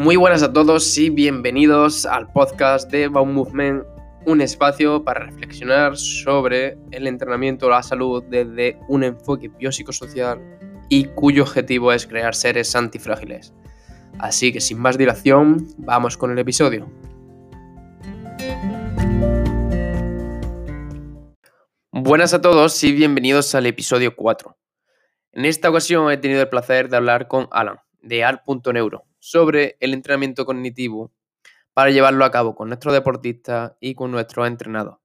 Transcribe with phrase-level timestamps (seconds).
[0.00, 3.84] Muy buenas a todos y bienvenidos al podcast de Baum Movement,
[4.24, 10.40] un espacio para reflexionar sobre el entrenamiento a la salud desde un enfoque biopsicosocial
[10.88, 13.52] y cuyo objetivo es crear seres antifrágiles.
[14.18, 16.90] Así que sin más dilación, vamos con el episodio.
[21.92, 24.56] Buenas a todos y bienvenidos al episodio 4.
[25.32, 29.94] En esta ocasión he tenido el placer de hablar con Alan, de Al.neuro, sobre el
[29.94, 31.12] entrenamiento cognitivo
[31.74, 34.98] para llevarlo a cabo con nuestros deportistas y con nuestros entrenados,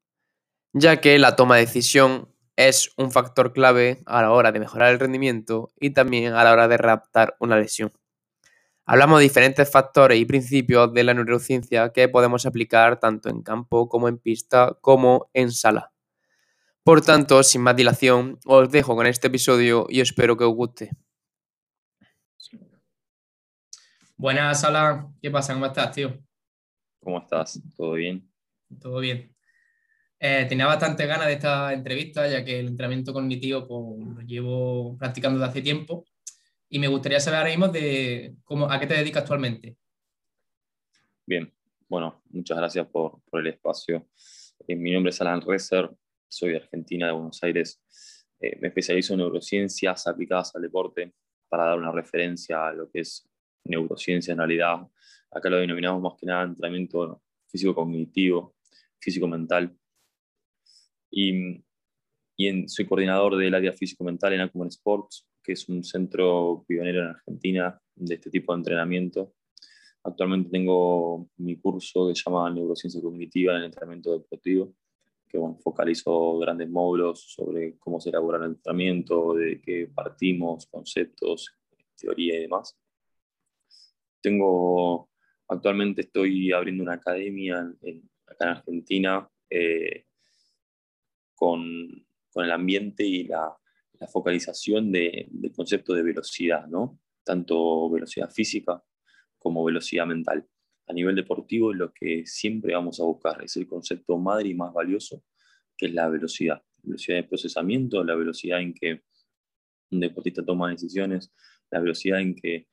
[0.73, 4.91] ya que la toma de decisión es un factor clave a la hora de mejorar
[4.91, 7.91] el rendimiento y también a la hora de readaptar una lesión.
[8.85, 13.89] Hablamos de diferentes factores y principios de la neurociencia que podemos aplicar tanto en campo
[13.89, 15.91] como en pista como en sala.
[16.83, 20.91] Por tanto, sin más dilación, os dejo con este episodio y espero que os guste.
[24.17, 25.11] Buenas, Sala.
[25.21, 25.53] ¿Qué pasa?
[25.53, 26.17] ¿Cómo estás, tío?
[27.01, 27.61] ¿Cómo estás?
[27.75, 28.25] ¿Todo bien?
[28.79, 29.35] Todo bien.
[30.17, 34.97] Eh, tenía bastante ganas de esta entrevista, ya que el entrenamiento cognitivo pues, lo llevo
[34.97, 36.05] practicando desde hace tiempo.
[36.69, 39.75] Y me gustaría saber ahora mismo de cómo, a qué te dedicas actualmente.
[41.25, 41.53] Bien,
[41.89, 44.07] bueno, muchas gracias por, el espacio.
[44.65, 45.91] Eh, mi nombre es Alan Reser,
[46.29, 47.83] soy de Argentina, de Buenos Aires.
[48.39, 51.13] Eh, me especializo en neurociencias aplicadas al deporte
[51.49, 53.29] para dar una referencia a lo que es
[53.65, 54.87] neurociencia en realidad.
[55.31, 58.55] Acá lo denominamos más que nada entrenamiento físico-cognitivo,
[58.99, 59.75] físico-mental.
[61.11, 61.63] Y,
[62.37, 67.07] y soy coordinador del área físico-mental en Acumen Sports, que es un centro pionero en
[67.09, 69.33] Argentina de este tipo de entrenamiento.
[70.03, 74.73] Actualmente tengo mi curso que se llama Neurociencia Cognitiva en el entrenamiento deportivo,
[75.27, 81.57] que bueno, focalizo grandes módulos sobre cómo se elabora el entrenamiento, de qué partimos, conceptos,
[81.95, 82.77] teoría y demás.
[84.25, 85.11] Tengo,
[85.47, 87.59] actualmente estoy abriendo una academia
[88.25, 90.05] acá en Argentina eh,
[91.35, 91.61] con,
[92.33, 93.55] el ambiente y la,
[94.11, 96.99] focalización del concepto de velocidad, ¿no?
[97.23, 98.83] tanto velocidad física
[99.37, 100.47] como velocidad mental.
[100.87, 104.73] A nivel deportivo, lo que siempre vamos a buscar es el concepto madre y más
[104.73, 105.23] valioso,
[105.77, 106.63] que es la velocidad.
[106.81, 109.03] Velocidad de procesamiento, la velocidad en que
[109.91, 111.31] un deportista toma decisiones,
[111.69, 112.67] la velocidad en que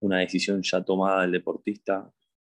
[0.00, 2.12] una decisión ya tomada del deportista,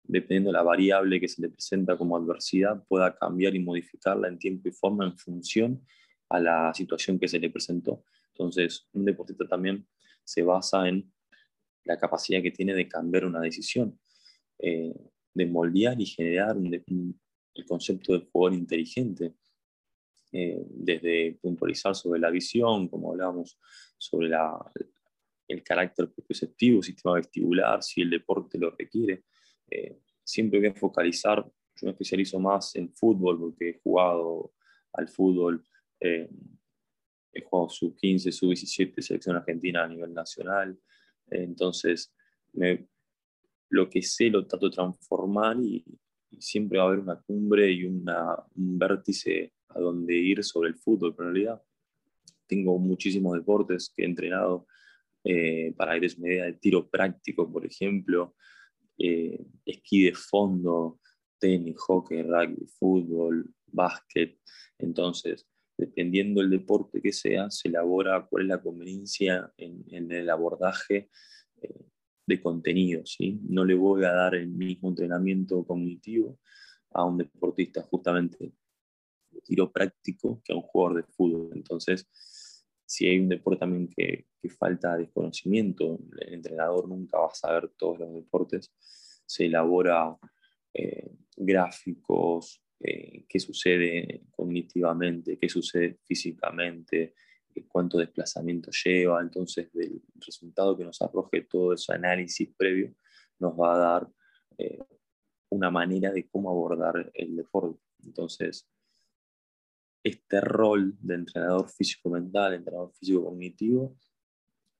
[0.03, 4.38] dependiendo de la variable que se le presenta como adversidad, pueda cambiar y modificarla en
[4.38, 5.84] tiempo y forma en función
[6.31, 8.04] a la situación que se le presentó.
[8.32, 9.87] Entonces, un deportista también
[10.25, 11.12] se basa en
[11.84, 13.99] la capacidad que tiene de cambiar una decisión,
[14.59, 14.94] eh,
[15.34, 19.34] de moldear y generar el concepto de jugador inteligente,
[20.32, 23.59] eh, desde puntualizar sobre la visión, como hablábamos,
[23.97, 24.59] sobre la,
[25.49, 29.25] el carácter perceptivo, sistema vestibular, si el deporte lo requiere.
[29.71, 31.45] Eh, siempre voy a focalizar,
[31.75, 34.53] yo me especializo más en fútbol porque he jugado
[34.93, 35.65] al fútbol,
[36.01, 36.29] eh,
[37.33, 40.79] he jugado sub-15, sub-17, selección argentina a nivel nacional,
[41.31, 42.15] eh, entonces
[43.71, 45.85] lo que sé lo trato de transformar y,
[46.41, 50.77] siempre va a haber una cumbre y una, un vértice a donde ir sobre el
[50.77, 51.63] fútbol, pero en realidad
[52.47, 54.67] tengo muchísimos deportes que he entrenado
[55.31, 58.34] eh, para ir una idea de tiro práctico, por ejemplo,
[58.97, 61.00] eh, esquí de fondo,
[61.39, 64.38] tenis, hockey, rugby, fútbol, básquet.
[64.78, 65.47] Entonces,
[65.77, 71.11] dependiendo del deporte que sea, se elabora cuál es la conveniencia en, el abordaje
[71.61, 71.84] eh,
[72.27, 73.05] de contenido.
[73.05, 73.38] ¿sí?
[73.43, 76.41] No le voy a dar el mismo entrenamiento cognitivo
[76.93, 78.55] a un deportista justamente
[79.31, 81.50] de tiro práctico que a un jugador de fútbol.
[81.53, 82.09] Entonces,
[82.88, 84.26] si hay un deporte también que,
[84.59, 88.72] falta desconocimiento, el entrenador nunca va a saber todos los deportes,
[89.26, 90.16] se elabora
[90.72, 97.15] eh, gráficos, eh, qué sucede cognitivamente, qué sucede físicamente,
[97.54, 102.94] eh, cuánto desplazamiento lleva, entonces del resultado que nos arroje todo ese análisis previo
[103.38, 104.12] nos va a dar
[105.50, 107.81] una manera de cómo abordar el deporte.
[108.02, 108.67] Entonces,
[110.03, 113.97] este rol de entrenador físico-mental, entrenador físico-cognitivo,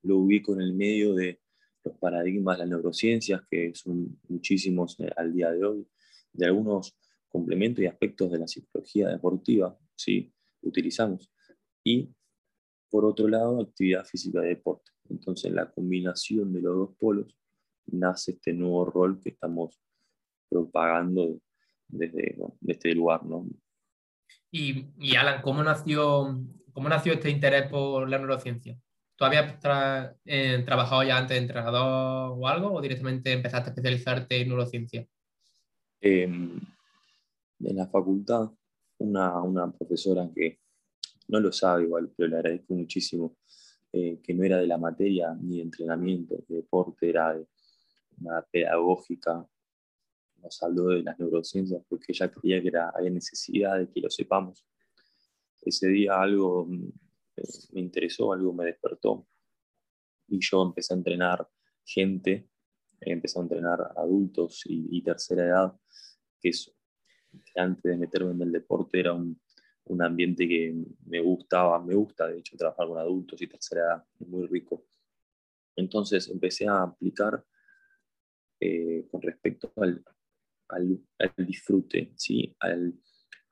[0.03, 1.41] lo ubico en el medio de
[1.85, 5.87] los paradigmas las neurociencias, que son muchísimos eh, al día de hoy,
[6.32, 6.97] de algunos
[7.29, 10.32] complementos y aspectos de la psicología deportiva, ¿sí?
[10.62, 11.31] utilizamos.
[11.85, 12.11] Y
[12.91, 14.91] por otro lado, actividad física de deporte.
[15.11, 17.37] Entonces, la combinación de los dos polos
[17.87, 19.79] nace este nuevo rol que estamos
[20.49, 21.41] propagando
[21.87, 22.37] desde,
[22.67, 23.47] este lugar, ¿no?
[24.50, 26.41] Y, Alan, ¿cómo nació,
[26.73, 28.79] ¿cómo nació este interés por la neurociencia?
[29.17, 29.55] ¿Tú habías
[30.25, 35.06] eh, trabajado ya antes de entrenador o algo o directamente empezaste a especializarte en neurociencia?
[36.00, 36.61] Em,
[37.61, 38.50] en la facultad,
[38.99, 40.61] una, una, profesora que
[41.27, 43.37] no lo sabe igual, pero le agradezco muchísimo,
[43.93, 47.47] eh, que no era de la materia ni de entrenamiento, de deporte, era de
[48.21, 49.47] una pedagógica,
[50.43, 54.11] nos habló de las neurociencias porque ella creía que era, había necesidad de que lo
[54.11, 54.67] sepamos.
[55.62, 56.88] Ese día algo mm,
[57.37, 57.43] eh,
[57.73, 59.26] me interesó, algo me despertó
[60.29, 61.49] y yo empecé a entrenar
[61.85, 62.49] gente,
[63.00, 65.81] empecé a entrenar adultos y, tercera edad,
[66.40, 66.50] que,
[67.56, 69.40] antes de meterme en el deporte era un,
[69.85, 70.75] un, ambiente que
[71.06, 74.85] me gustaba, me gusta de hecho trabajar con adultos y tercera edad, muy rico.
[75.76, 77.43] Entonces empecé a aplicar
[78.61, 80.05] eh, con respecto al,
[80.69, 81.00] al,
[81.37, 82.55] disfrute, ¿sí?
[82.61, 82.94] Al,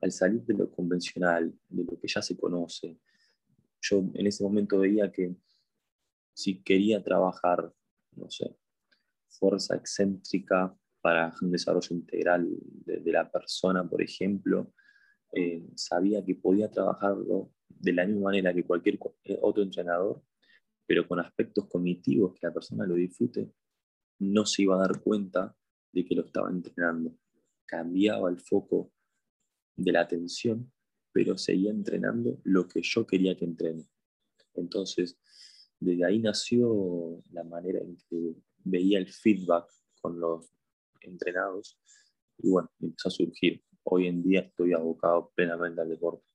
[0.01, 2.99] al, salir de lo convencional, de lo que ya se conoce.
[3.81, 5.37] Yo en ese momento veía que
[6.35, 7.73] si quería trabajar,
[8.13, 8.57] no sé,
[9.29, 12.49] fuerza excéntrica para un desarrollo integral
[12.85, 14.73] de, la persona, por ejemplo,
[15.33, 20.23] eh, sabía que podía trabajarlo de la misma manera que cualquier eh, otro entrenador,
[20.87, 23.53] pero con aspectos cognitivos que la persona lo disfrute,
[24.19, 25.55] no se iba a dar cuenta
[25.97, 27.17] de que lo estaba entrenando.
[27.65, 28.93] Cambiaba el foco
[29.75, 30.71] de la atención,
[31.11, 33.89] pero seguía entrenando lo que yo quería que entrene.
[34.55, 35.19] Entonces,
[35.81, 39.73] desde ahí nació la manera en que veía el feedback
[40.03, 40.51] con los
[41.01, 41.81] entrenados
[42.39, 43.63] y bueno, empezó a surgir.
[43.85, 46.27] Hoy en día estoy abocado plenamente al deporte.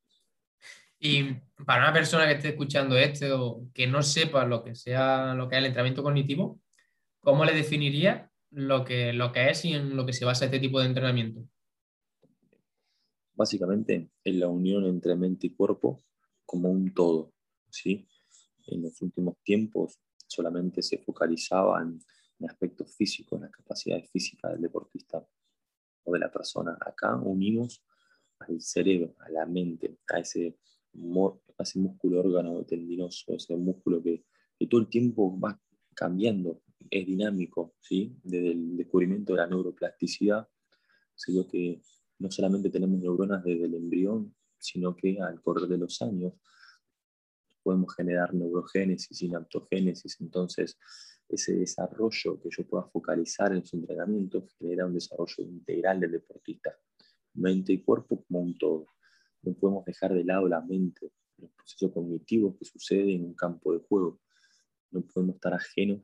[0.97, 1.35] Y
[1.65, 5.47] para una persona que esté escuchando esto o que no sepa lo que sea lo
[5.47, 6.59] que es el entrenamiento cognitivo,
[7.19, 10.59] ¿cómo le definiría lo que, lo que es y en lo que se basa este
[10.59, 11.47] tipo de entrenamiento?
[13.33, 16.03] Básicamente es la unión entre mente y cuerpo
[16.45, 17.33] como un todo.
[17.69, 18.07] ¿sí?
[18.67, 21.99] En los últimos tiempos solamente se focalizaba en,
[22.47, 25.23] aspectos físicos, en las capacidades físicas del deportista
[26.03, 26.75] o de la persona.
[26.81, 27.83] Acá unimos
[28.39, 30.57] al cerebro, a la mente, a ese,
[31.59, 34.25] ese músculo órgano tendinoso, ese músculo que,
[34.57, 35.59] que todo el tiempo va
[35.93, 38.15] cambiando, es dinámico, ¿sí?
[38.23, 40.47] Desde el descubrimiento de la neuroplasticidad,
[41.15, 41.81] se dio que
[42.19, 46.33] no solamente tenemos neuronas desde el embrión, sino que al correr de los años
[47.63, 50.77] podemos generar neurogénesis, sinaptogénesis, entonces
[51.29, 56.77] ese desarrollo que yo pueda focalizar en su entrenamiento genera un desarrollo integral del deportista,
[57.33, 58.87] mente y cuerpo como un todo.
[59.43, 63.73] No podemos dejar de lado la mente, los procesos cognitivos que suceden en un campo
[63.73, 64.19] de juego.
[64.91, 66.01] No podemos estar ajenos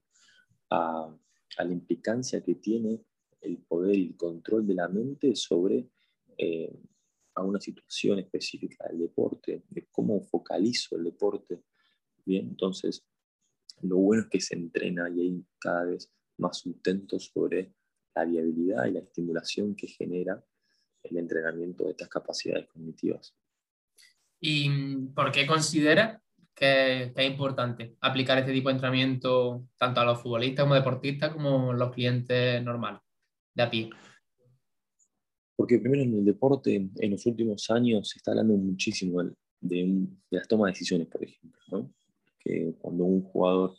[0.69, 1.13] a,
[1.57, 3.03] la implicancia que tiene
[3.41, 5.89] el poder y el control de la mente sobre
[6.37, 6.71] eh,
[7.33, 11.63] a una situación específica del deporte, de cómo focalizo el deporte.
[12.25, 13.05] Bien, entonces,
[13.81, 17.73] lo bueno es que se entrena y hay cada vez más sustento sobre
[18.15, 20.43] la viabilidad y la estimulación que genera
[21.03, 23.35] el entrenamiento de estas capacidades cognitivas.
[24.39, 24.69] ¿Y
[25.15, 26.21] por qué considera
[26.57, 31.71] que, es importante aplicar este tipo de entrenamiento tanto a los futbolistas como deportistas como
[31.73, 33.01] los clientes normales
[33.53, 33.89] de a pie?
[35.55, 39.23] Porque primero en el deporte, en los últimos años, se está hablando muchísimo
[39.59, 41.91] de, las tomas de decisiones, por ejemplo.
[42.39, 43.75] Que cuando un jugador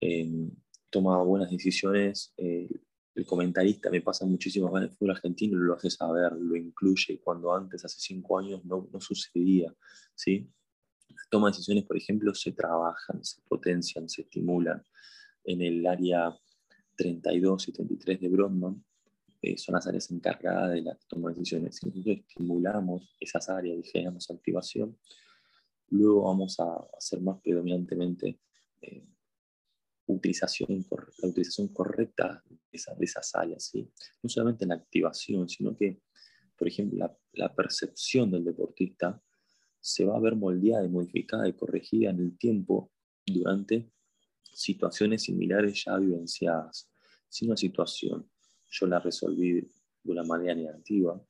[0.00, 0.48] eh,
[0.90, 2.68] toma buenas decisiones, eh,
[3.14, 7.54] el comentarista me pasa muchísimo en el fútbol argentino, lo hace saber, lo incluye, cuando
[7.54, 9.74] antes, hace cinco años, no, no sucedía.
[10.14, 10.50] ¿sí?
[11.30, 14.82] Toma de decisiones, por ejemplo, se trabajan, se potencian, se estimulan.
[15.44, 16.36] En el área
[16.96, 18.84] 32 y 33 de Brodmann
[19.40, 21.76] eh, son las áreas encargadas de la toma de decisiones.
[21.76, 24.98] Si nosotros estimulamos esas áreas y generamos activación,
[25.88, 26.66] luego vamos a
[26.98, 28.40] hacer más predominantemente
[28.82, 29.06] eh,
[30.06, 30.84] utilización,
[31.22, 33.64] la utilización correcta de, esas áreas.
[33.64, 33.88] ¿sí?
[34.22, 36.02] No solamente en la activación, sino que,
[36.58, 39.22] por ejemplo, la percepción del deportista
[39.80, 42.92] se va a ver moldeada y modificada y corregida en el tiempo
[43.26, 43.90] durante
[44.52, 46.90] situaciones similares ya vivenciadas.
[47.28, 48.30] Si una situación
[48.68, 49.70] yo la resolví de
[50.04, 51.20] una manera negativa,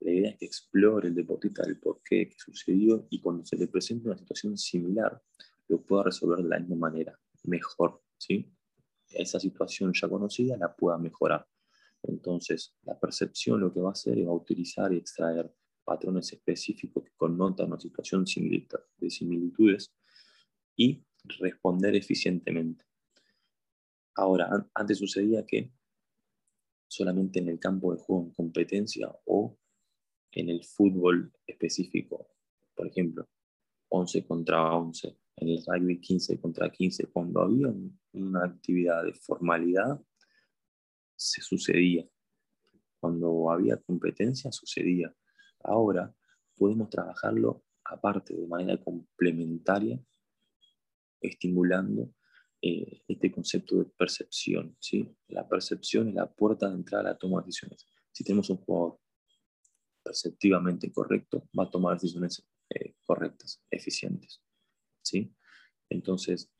[0.00, 3.56] la idea es que explore el deportista el por qué, qué sucedió y cuando se
[3.56, 5.20] le presente una situación similar,
[5.68, 8.02] lo pueda resolver de la misma manera, mejor.
[8.16, 8.52] ¿sí?
[9.10, 11.46] Esa situación ya conocida la pueda mejorar.
[12.02, 15.52] Entonces, la percepción lo que va a hacer es utilizar y extraer
[15.84, 19.92] patrones específicos que connotan una situación de similitudes
[20.76, 21.04] y
[21.40, 22.84] responder eficientemente.
[24.14, 25.72] Ahora, antes sucedía que
[26.86, 29.58] solamente en el campo de juego en competencia o
[30.32, 32.28] en el fútbol específico,
[32.74, 33.28] por ejemplo,
[33.88, 37.06] 11 contra 11, en el rugby 15 contra 15.
[37.06, 37.72] Cuando había
[38.12, 40.00] una actividad de formalidad,
[41.16, 42.08] se sucedía.
[43.00, 45.14] Cuando había competencia, sucedía.
[45.64, 46.14] Ahora
[46.56, 50.00] podemos trabajarlo aparte, de manera complementaria,
[51.20, 52.12] estimulando
[52.60, 54.76] eh, este concepto de percepción.
[54.78, 55.14] ¿sí?
[55.28, 57.86] La percepción es la puerta de entrada a la toma de decisiones.
[58.12, 59.00] Si tenemos un jugador
[60.02, 64.42] perceptivamente correcto, va a tomar decisiones eh, correctas, eficientes.
[65.02, 65.34] ¿sí?
[65.88, 66.50] Entonces,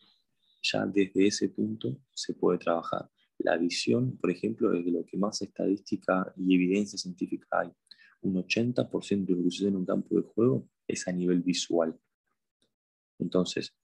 [0.63, 3.11] ya desde ese punto se puede trabajar.
[3.39, 7.73] La visión, por ejemplo, es de lo que más estadística y evidencia científica hay.
[8.23, 11.99] Un 80% de lo que sucede en un campo de juego es a nivel visual.
[13.19, 13.75] Entonces,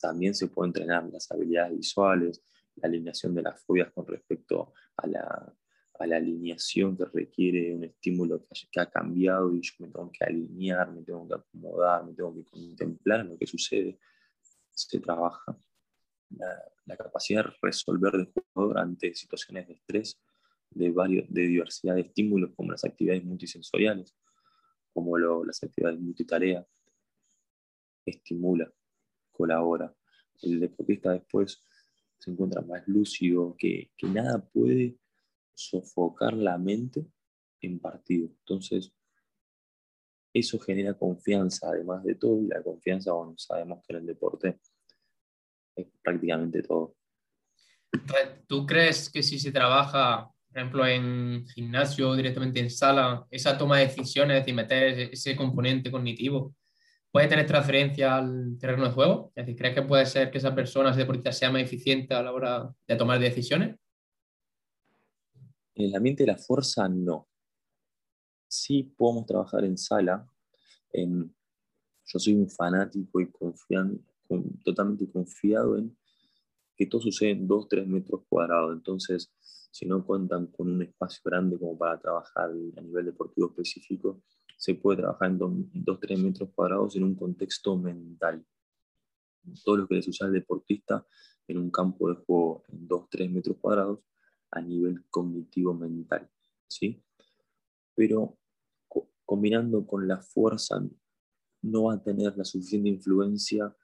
[0.00, 2.42] también se puede entrenar las habilidades visuales,
[2.76, 5.54] la alineación de las fobias con respecto a la,
[5.98, 11.02] alineación que requiere un estímulo que, ha cambiado y yo me tengo que alinear, me
[11.02, 13.98] tengo que acomodar, me tengo que contemplar lo que sucede.
[14.72, 15.56] Se trabaja
[16.30, 20.20] la, capacidad de resolver de jugador ante situaciones de estrés,
[20.76, 24.14] de, varios, de diversidad de estímulos, como las actividades multisensoriales,
[24.92, 26.66] como las actividades multitarea,
[28.04, 28.72] estimula,
[29.32, 29.94] colabora.
[30.42, 31.62] El deportista después
[32.18, 34.98] se encuentra más lúcido, que, que nada puede
[35.54, 37.06] sofocar la mente
[37.60, 38.28] en partido.
[38.28, 38.92] Entonces,
[40.32, 44.60] eso genera confianza, además de todo, y la confianza, bueno, sabemos que en el deporte
[45.74, 46.94] es prácticamente todo.
[48.46, 53.76] ¿Tú crees que si se trabaja, por ejemplo, en gimnasio directamente en sala, esa toma
[53.76, 56.54] de decisiones y meter ese componente cognitivo,
[57.10, 59.32] puede tener transferencia al terreno de juego?
[59.34, 62.22] Es decir, ¿crees que puede ser que esa persona, ese deportista, sea más eficiente a
[62.22, 63.76] la hora de tomar decisiones?
[65.74, 67.28] En el ambiente de la fuerza, no.
[68.48, 70.26] Sí podemos trabajar en sala.
[70.94, 74.02] Yo soy un fanático y confiante,
[74.64, 75.94] totalmente confiado en
[76.76, 78.74] que todo sucede en 2-3 metros cuadrados.
[78.74, 79.32] Entonces,
[79.70, 84.22] si no cuentan con un espacio grande como para trabajar a nivel deportivo específico,
[84.56, 88.44] se puede trabajar en 2-3 metros cuadrados en un contexto mental.
[89.64, 91.06] Todo lo que le sucede al deportista
[91.48, 94.00] en un campo de juego en 2-3 metros cuadrados
[94.50, 96.28] a nivel cognitivo mental.
[96.68, 97.02] ¿sí?
[97.94, 98.38] Pero
[99.24, 100.80] combinando con la fuerza
[101.62, 103.74] no va a tener la suficiente influencia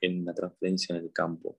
[0.00, 1.58] en la transferencia en el campo.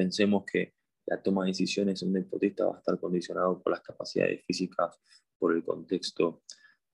[0.00, 0.72] Pensemos que
[1.04, 4.98] la toma de decisiones en un deportista va a estar condicionado por las capacidades físicas,
[5.38, 6.42] por el contexto,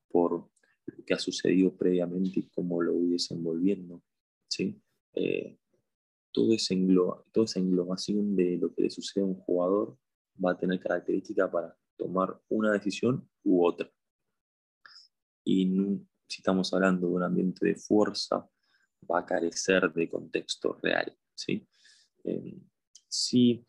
[0.09, 0.51] por
[0.87, 4.03] lo que ha sucedido previamente y cómo lo voy desenvolviendo.
[4.49, 4.77] ¿sí?
[5.13, 5.57] Eh,
[6.33, 9.97] todo esa englobación de lo que le sucede a un jugador
[10.43, 13.89] va a tener características para tomar una decisión u otra.
[15.45, 15.65] Y
[16.27, 18.49] si estamos hablando de un ambiente de fuerza,
[19.09, 21.17] va a carecer de contexto real.
[21.33, 21.65] ¿sí?
[22.25, 22.59] Eh,
[23.07, 23.65] sí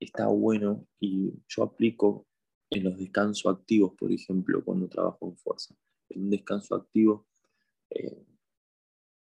[0.00, 2.26] está bueno y yo aplico
[2.70, 5.74] en los descansos activos, por ejemplo, cuando trabajo en fuerza.
[6.10, 7.26] En un descanso activo,
[7.90, 8.24] eh,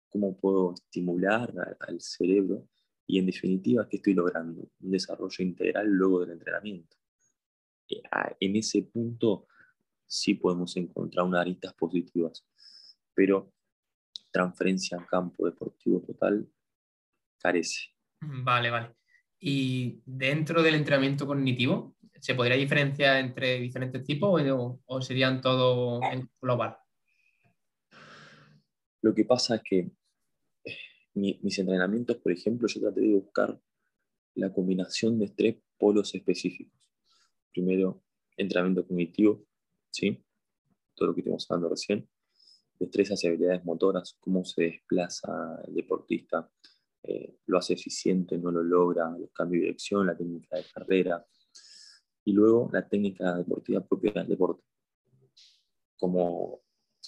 [0.09, 2.67] cómo puedo estimular al cerebro
[3.07, 4.69] y en definitiva, ¿qué estoy logrando?
[4.79, 6.95] Un desarrollo integral luego del entrenamiento.
[7.89, 8.01] Eh,
[8.39, 9.47] en ese punto
[10.05, 12.45] sí podemos encontrar unas aristas positivas,
[13.13, 13.51] pero
[14.31, 16.47] transferencia a campo deportivo total
[17.39, 17.89] carece.
[18.21, 19.02] Vale, vale.
[19.45, 24.41] ¿Y dentro del entrenamiento cognitivo, se podría diferenciar entre diferentes tipos
[24.85, 26.77] o, serían todo en global?
[29.01, 29.91] Lo que pasa es que
[30.63, 30.77] eh,
[31.13, 33.59] mis entrenamientos, por ejemplo, yo traté de buscar
[34.35, 36.79] la combinación de tres polos específicos.
[37.51, 38.01] Primero,
[38.37, 39.45] entrenamiento cognitivo,
[39.91, 40.23] ¿sí?
[40.95, 42.07] todo lo que estamos hablando recién
[42.79, 46.49] destrezas y habilidades motoras, cómo se desplaza el deportista,
[47.03, 51.25] eh, lo hace eficiente, no lo logra, los cambios de dirección, la técnica de carrera,
[52.25, 54.63] y luego la técnica deportiva propia del deporte,
[55.97, 56.61] como,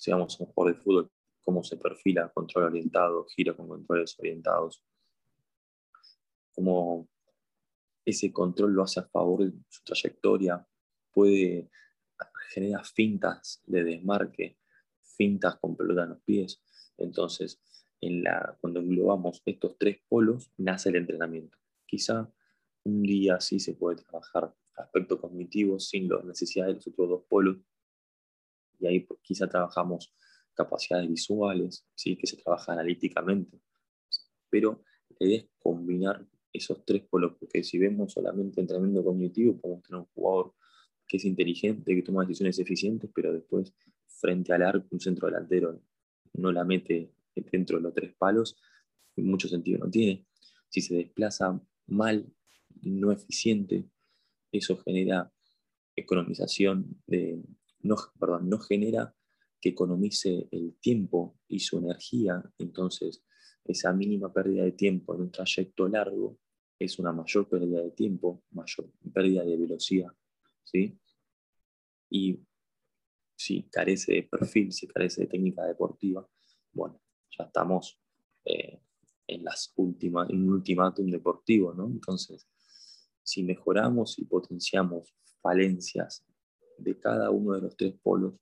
[0.06, 1.12] digamos, un jugador de fútbol,
[1.42, 4.84] cómo se perfila, control orientado, gira con controles orientados,
[6.54, 7.08] cómo
[8.04, 10.66] ese control lo hace a favor de su trayectoria,
[11.12, 11.70] puede
[12.50, 14.58] generar fintas de desmarque,
[15.02, 16.62] fintas con pelota en los pies.
[16.98, 17.60] Entonces,
[18.06, 18.24] en
[18.62, 21.58] cuando englobamos estos tres polos, nace el entrenamiento.
[21.86, 22.32] Quizá
[22.84, 27.24] un día sí se puede trabajar aspecto cognitivo sin la necesidad de los otros dos
[27.28, 27.58] polos.
[28.80, 30.14] Y ahí pues, quizá trabajamos
[30.54, 32.16] capacidades visuales, ¿sí?
[32.16, 33.60] que se trabaja analíticamente.
[34.50, 34.84] Pero
[35.20, 40.02] la idea es combinar esos tres polos, porque si vemos solamente entrenamiento cognitivo, podemos tener
[40.02, 40.54] un jugador
[41.08, 43.74] que es inteligente, que toma decisiones eficientes, pero después
[44.08, 45.82] frente al arco, un centro delantero
[46.34, 48.58] no la mete dentro de los tres palos,
[49.18, 50.26] mucho sentido no tiene.
[50.70, 52.32] Si se desplaza mal,
[52.82, 53.90] no eficiente,
[54.52, 55.32] eso genera
[55.96, 57.42] economización de,
[57.80, 59.16] no, perdón, no genera
[59.62, 63.24] que economice el tiempo y su energía, entonces
[63.64, 66.38] esa mínima pérdida de tiempo en un trayecto largo
[66.78, 70.12] es una mayor pérdida de tiempo, mayor pérdida de velocidad,
[70.64, 71.00] ¿sí?
[72.10, 72.40] Y
[73.36, 76.28] si carece de perfil, si carece de técnica deportiva,
[76.74, 77.02] bueno,
[77.38, 78.00] ya estamos
[78.46, 78.82] eh,
[79.28, 81.88] en, las últimas, en un ultimátum deportivo, ¿no?
[81.88, 82.48] Entonces,
[83.24, 86.26] si mejoramos y potenciamos falencias
[86.78, 88.34] de cada uno de los tres polos,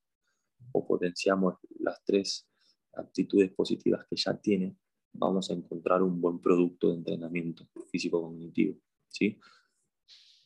[0.72, 2.48] o potenciamos las tres
[2.94, 4.76] actitudes positivas que ya tiene,
[5.14, 9.40] vamos a encontrar un buen producto de entrenamiento físico-cognitivo, ¿sí?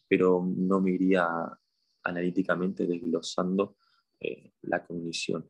[0.07, 1.27] Pero no me iría
[2.03, 3.77] analíticamente desglosando
[4.19, 5.49] eh, la cognición.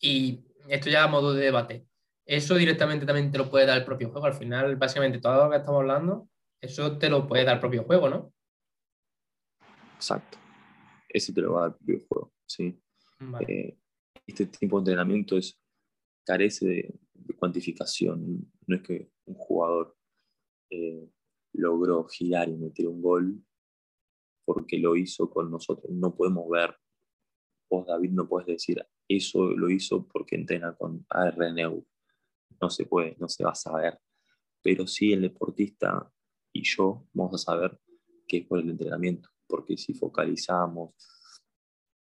[0.00, 1.86] Y esto ya a modo de debate.
[2.24, 4.26] Eso directamente también te lo puede dar el propio juego.
[4.26, 6.28] Al final, básicamente, todo lo que estamos hablando,
[6.60, 8.32] eso te lo puede dar el propio juego, ¿no?
[9.96, 10.38] Exacto.
[11.08, 12.80] Eso te lo va a dar el propio juego, sí.
[13.46, 13.76] Eh,
[14.26, 15.60] este tipo de entrenamiento es,
[16.24, 16.94] carece de,
[17.36, 18.50] cuantificación.
[18.66, 19.96] No es que un jugador
[20.70, 21.08] eh,
[21.54, 23.44] logró girar y meter un gol
[24.44, 25.92] porque lo hizo con nosotros.
[25.92, 26.76] No podemos ver,
[27.72, 31.86] vos David no puedes decir, eso lo hizo porque entrena con ARNU.
[32.60, 33.98] No se puede, no se va a saber.
[34.62, 36.12] Pero sí el deportista
[36.52, 37.80] y yo vamos a saber
[38.28, 40.94] que es por el entrenamiento, porque si focalizamos,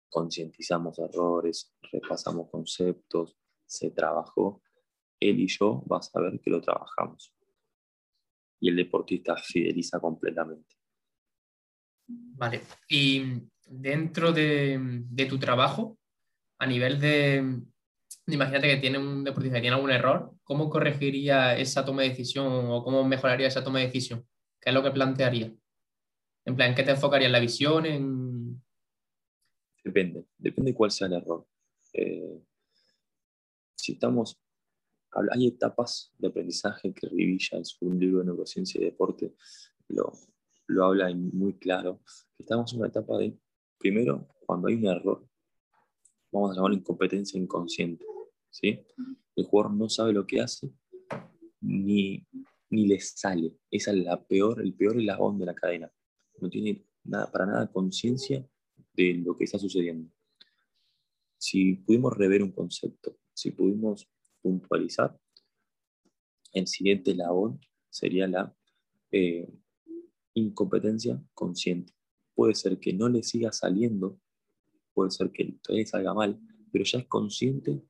[0.09, 4.63] concientizamos errores, repasamos conceptos, se trabajó,
[5.21, 7.35] él y yo vas a ver que lo trabajamos.
[8.61, 10.77] Y el deportista fideliza completamente.
[12.09, 15.99] Vale, y dentro de, tu trabajo,
[16.59, 17.61] a nivel de,
[18.27, 22.47] imagínate que tiene un deportista que tiene algún error, ¿cómo corregiría esa toma de decisión
[22.49, 24.27] o cómo mejoraría esa toma de decisión?
[24.61, 25.53] ¿Qué es lo que plantearía?
[26.45, 27.87] En plan, ¿qué te enfocaría en la visión?
[27.87, 28.63] En...
[29.85, 31.47] Depende, depende cuál sea el error.
[31.93, 32.41] Eh,
[33.75, 34.41] si estamos,
[35.33, 39.35] hay etapas de aprendizaje que Rivilla en su libro de neurociencia y deporte
[39.89, 40.13] lo,
[40.67, 42.03] lo habla muy claro,
[42.39, 43.39] estamos en una etapa de,
[43.79, 45.29] primero, cuando hay un error,
[46.33, 48.05] vamos a llamarlo incompetencia inconsciente.
[48.51, 48.85] ¿sí?
[49.35, 50.73] El jugador no sabe lo que hace,
[51.61, 52.27] ni,
[52.71, 53.57] ni le sale.
[53.71, 55.91] Esa es la peor, el peor eslabón de la cadena.
[56.41, 58.47] No tiene nada, para nada conciencia
[58.95, 60.11] de lo que está sucediendo.
[61.39, 64.09] Si pudimos rever un concepto, si pudimos
[64.41, 65.19] puntualizar,
[66.53, 67.61] el siguiente eslabón
[67.91, 68.55] sería la
[69.11, 69.49] eh,
[70.35, 71.93] incompetencia consciente.
[72.37, 74.21] Puede ser que no le siga saliendo,
[74.95, 76.39] puede ser que todavía salga mal,
[76.71, 77.83] pero ya es consciente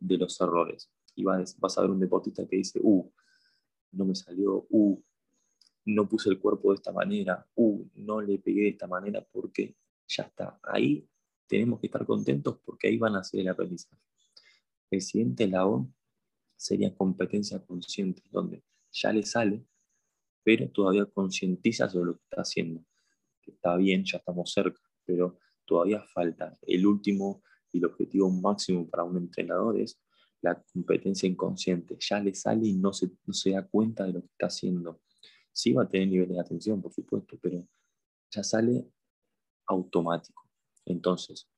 [0.00, 0.90] de los errores.
[1.14, 3.12] Y vas, a ver un deportista que dice, uh,
[3.92, 5.02] no me salió, uh,
[5.84, 9.76] no puse el cuerpo de esta manera, uh, no le pegué de esta manera porque
[10.08, 10.58] ya está.
[10.62, 11.06] Ahí
[11.46, 14.02] tenemos que estar contentos porque ahí van a ser el aprendizaje.
[14.90, 15.94] El siguiente eslabón
[16.56, 19.64] sería competencia consciente, donde ya le sale,
[20.42, 22.84] pero todavía concientiza sobre lo que está haciendo.
[23.42, 26.58] Que está bien, ya estamos cerca, pero todavía falta.
[26.62, 30.00] El último y el objetivo máximo para un entrenador es
[30.42, 31.96] la competencia inconsciente.
[32.00, 35.00] Ya le sale y no se, no se da cuenta de lo que está haciendo.
[35.52, 37.66] Sí va a tener niveles de atención, por supuesto, pero
[38.30, 38.88] ya sale
[39.66, 40.48] automático.
[40.86, 41.48] Entonces,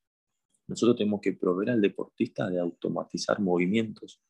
[0.67, 4.21] nosotros tenemos que proveer al deportista de automatizar movimientos,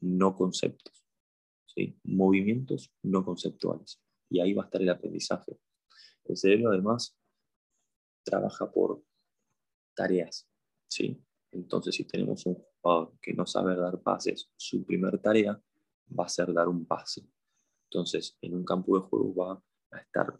[0.00, 1.04] no conceptos.
[2.04, 4.00] Movimientos no conceptuales.
[4.30, 5.58] Y ahí va a estar el aprendizaje.
[6.28, 7.16] El cerebro además
[8.24, 9.02] trabaja por
[9.94, 10.48] tareas.
[10.88, 11.22] ¿sí?
[11.52, 15.60] Entonces, si tenemos un jugador que no sabe dar pases, su primera tarea
[16.18, 17.26] va a ser dar un pase.
[17.84, 19.62] Entonces, en un campo de juego va
[19.92, 20.38] a estar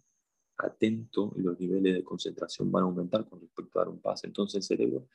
[0.58, 4.26] atento y los niveles de concentración van a aumentar con respecto a dar un pase.
[4.26, 5.08] Entonces, el cerebro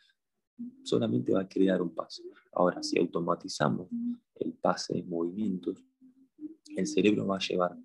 [0.84, 2.24] solamente va a crear un pase.
[2.54, 3.90] Ahora, si automatizamos
[4.36, 5.84] el pase en movimientos,
[6.76, 7.78] el cerebro va a llevar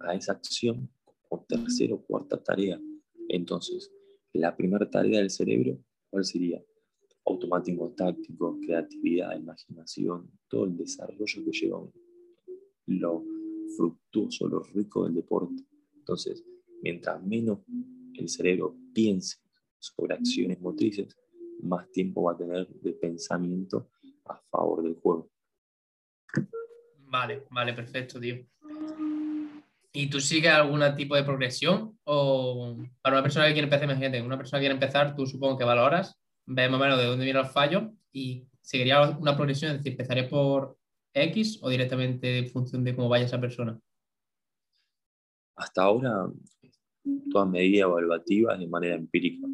[0.00, 0.90] a esa acción
[1.28, 2.80] como tercera o cuarta tarea.
[3.28, 3.92] Entonces,
[4.32, 5.78] la primera tarea del cerebro,
[6.10, 6.62] ¿cuál sería?
[7.24, 11.90] Automatismo táctico, creatividad, imaginación, todo el desarrollo que lleva
[12.86, 13.24] lo
[13.76, 15.64] fructuoso, lo rico del deporte.
[15.96, 16.44] Entonces,
[16.82, 17.60] mientras menos
[18.14, 19.38] el cerebro piense
[19.78, 21.16] sobre acciones motrices,
[21.62, 23.90] más tiempo va a tener de pensamiento
[24.24, 25.30] a favor del juego.
[27.08, 28.44] Vale, vale, perfecto, tío.
[29.98, 31.98] ¿Y tú sigues algún tipo de progresión?
[32.04, 35.56] O para una persona que quiere empezar, imagínate, una persona que quiere empezar, tú supongo
[35.56, 39.70] que valoras, ves más o menos de dónde viene el fallo y seguiría una progresión,
[39.70, 40.76] es decir, empezaré por
[41.14, 43.80] X o directamente en función de cómo vaya esa persona?
[45.56, 46.30] Hasta ahora,
[47.32, 49.46] toda medida evaluativa es de manera empírica.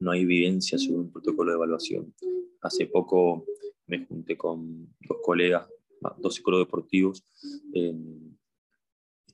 [0.00, 2.12] No hay evidencia sobre un protocolo de evaluación.
[2.60, 3.44] Hace poco
[3.86, 5.68] me junté con dos colegas,
[6.18, 7.24] dos psicólogos deportivos.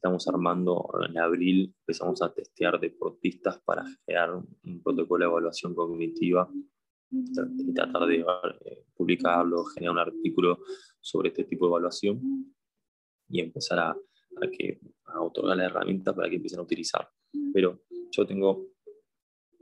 [0.05, 6.47] Estamos armando en abril, empezamos a testear deportistas para crear un protocolo de evaluación cognitiva
[7.11, 10.59] y tratar de eh, publicarlo, generar un artículo
[11.01, 12.21] sobre este tipo de evaluación
[13.31, 17.09] y empezar a, a, que, a otorgar la herramienta para que empiecen a utilizar.
[17.55, 18.67] Pero yo tengo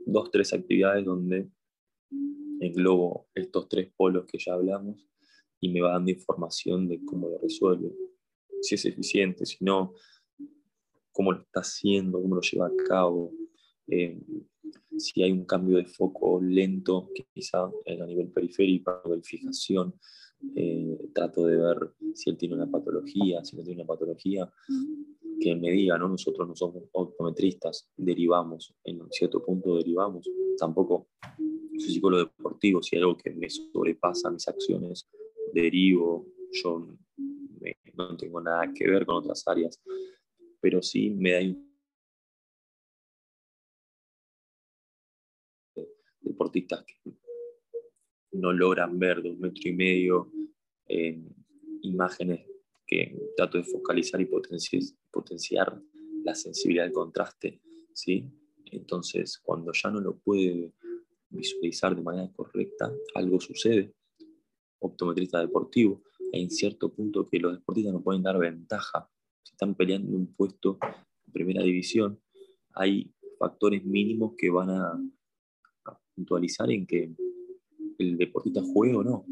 [0.05, 1.49] dos, tres actividades donde
[2.59, 5.07] englobo estos tres polos que ya hablamos
[5.61, 7.93] y me va dando información de cómo lo resuelve,
[8.61, 9.93] si es eficiente, si no,
[11.13, 13.31] cómo lo está haciendo, cómo lo lleva a cabo,
[13.87, 14.19] eh,
[14.97, 19.95] si hay un cambio de foco lento, quizá a nivel periférico, a nivel fijación,
[20.55, 24.51] eh, trato de ver si él tiene una patología, si no tiene una patología,
[25.39, 26.09] que me diga, ¿no?
[26.09, 30.29] Nosotros no somos optometristas, derivamos, en un cierto punto derivamos.
[30.57, 31.09] Tampoco
[31.77, 35.09] soy psicólogo deportivo, si hay algo que me sobrepasa mis acciones,
[35.53, 36.87] derivo, yo
[37.95, 39.81] no tengo nada que ver con otras áreas,
[40.63, 41.41] pero sí me da
[46.21, 47.11] deportistas que
[48.31, 50.31] no logran ver de un metro y medio
[51.81, 52.47] imágenes
[52.87, 54.29] que trato de focalizar y
[55.11, 55.81] potenciar,
[56.23, 57.61] la sensibilidad del contraste.
[57.93, 58.25] ¿sí?
[58.71, 60.71] Entonces, cuando ya no lo puede
[61.27, 63.93] visualizar de manera correcta, algo sucede.
[64.79, 69.09] Optometrista deportivo, en cierto punto que los deportistas no pueden dar ventaja.
[69.43, 70.77] Si están peleando un puesto
[71.25, 72.19] en primera división,
[72.73, 74.99] hay factores mínimos que van a
[76.15, 77.15] puntualizar en que
[77.97, 79.25] el deportista juegue o no.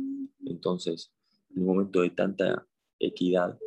[0.45, 1.13] Entonces,
[1.49, 2.67] en un momento de tanta
[2.99, 3.57] equidad,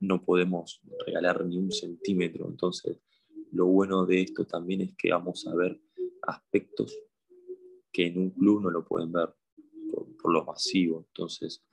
[0.00, 2.48] no podemos regalar ni un centímetro.
[2.48, 2.98] Entonces,
[3.52, 5.80] lo bueno de esto también es que vamos a ver
[6.22, 6.96] aspectos
[7.92, 9.34] que en un club no lo pueden ver
[9.90, 11.06] por, lo masivo.
[11.08, 11.64] Entonces,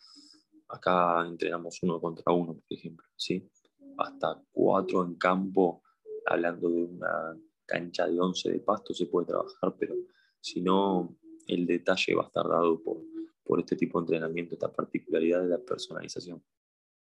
[0.70, 3.50] acá entrenamos uno contra uno, por ejemplo, ¿sí?
[3.98, 5.84] Hasta cuatro en campo,
[6.26, 9.96] hablando de una cancha de 11 de pasto se puede trabajar, pero
[10.40, 12.98] si no, el detalle va a estar dado por,
[13.44, 16.44] por este tipo de entrenamiento, esta particularidad de la personalización.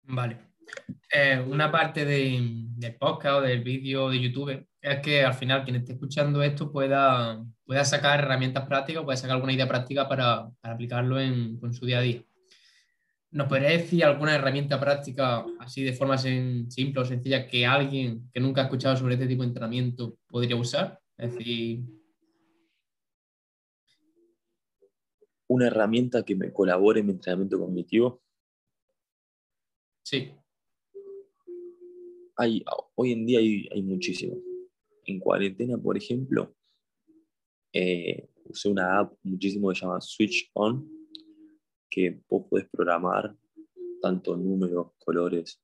[0.03, 0.51] Vale.
[1.13, 2.39] Eh, una parte de,
[2.77, 6.71] del podcast o del vídeo de YouTube es que al final quien esté escuchando esto
[6.71, 11.73] pueda, pueda sacar herramientas prácticas, pueda sacar alguna idea práctica para, para aplicarlo en, en,
[11.73, 12.23] su día a día.
[13.33, 18.41] ¿Nos podría decir alguna herramienta práctica, así de forma simple o sencilla, que alguien que
[18.41, 21.01] nunca ha escuchado sobre este tipo de entrenamiento podría usar?
[21.17, 21.85] Es decir...
[25.47, 28.23] Una herramienta que me colabore en mi entrenamiento cognitivo.
[30.03, 30.33] Sí.
[32.37, 32.65] Hay,
[32.97, 34.37] hoy en día hay, hay muchísimo.
[35.05, 36.55] En cuarentena, por ejemplo,
[37.73, 41.00] eh, usé una app muchísimo que se llama Switch On,
[41.91, 43.37] que vos podés programar
[44.01, 45.61] tanto números, colores,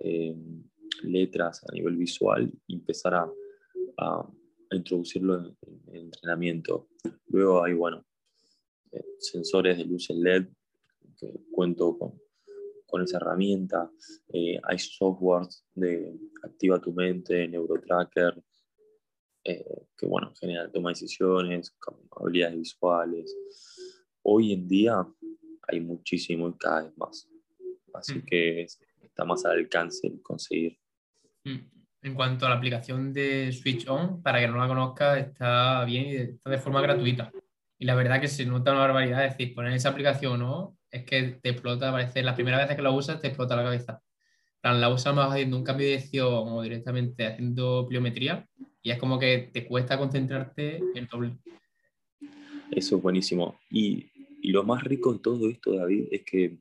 [0.00, 0.36] eh,
[1.02, 3.30] letras a nivel visual y empezar a,
[4.72, 5.56] introducirlo en,
[5.88, 6.88] el entrenamiento.
[7.26, 8.06] Luego hay, bueno,
[8.92, 10.46] eh, sensores de luces LED,
[11.18, 12.12] que cuento con,
[12.86, 13.90] con esa herramienta.
[14.32, 18.40] Eh, hay softwares de Activa tu mente, Neurotracker,
[19.42, 21.76] que, bueno, genera toma de decisiones,
[22.12, 23.36] habilidades visuales.
[24.22, 25.06] Hoy en día
[25.70, 27.28] hay muchísimo y cada vez más.
[27.94, 28.22] Así mm.
[28.22, 28.66] que
[29.02, 30.78] está más al alcance el conseguir.
[31.44, 31.58] Mm.
[32.02, 36.06] En cuanto a la aplicación de Switch On, para que no la conozca, está bien
[36.06, 37.30] y está de forma gratuita.
[37.78, 41.04] Y la verdad que se nota una barbaridad, es decir, poner esa aplicación no, es
[41.04, 44.02] que te explota, parece, la primera vez que la usas te explota la cabeza.
[44.62, 48.46] La usas más haciendo un cambio de dirección o directamente haciendo pliometría
[48.82, 51.36] y es como que te cuesta concentrarte en doble.
[52.70, 53.58] Eso es buenísimo.
[53.70, 54.10] Y
[54.42, 56.58] y lo más rico de todo esto, David, es que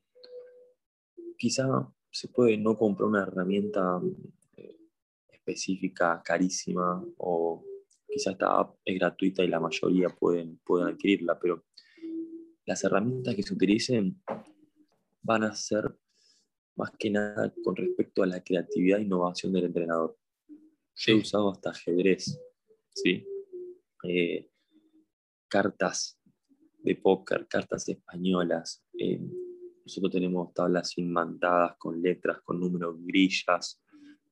[1.37, 4.01] quizá se puede no comprar una herramienta
[4.57, 4.77] eh,
[5.29, 7.63] específica, carísima, o
[8.07, 11.65] quizá esta app es gratuita y la mayoría pueden, pueden adquirirla, pero
[12.65, 14.21] las herramientas que se utilicen
[15.21, 15.97] van a ser
[16.75, 20.17] más que nada con respecto a la creatividad e innovación del entrenador.
[20.95, 22.39] Yo he usado hasta ajedrez,
[22.93, 23.25] ¿sí?
[24.03, 24.49] Eh,
[25.47, 26.18] cartas
[26.83, 28.83] de póker, cartas españolas.
[28.97, 29.21] Eh,
[29.85, 33.81] nosotros tenemos tablas inmantadas con letras, con números, grillas,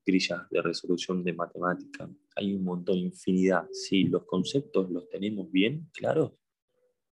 [0.04, 2.08] grillas de resolución de matemática.
[2.36, 3.68] Hay un montón, infinidad.
[3.72, 6.32] Si los conceptos los tenemos bien claros,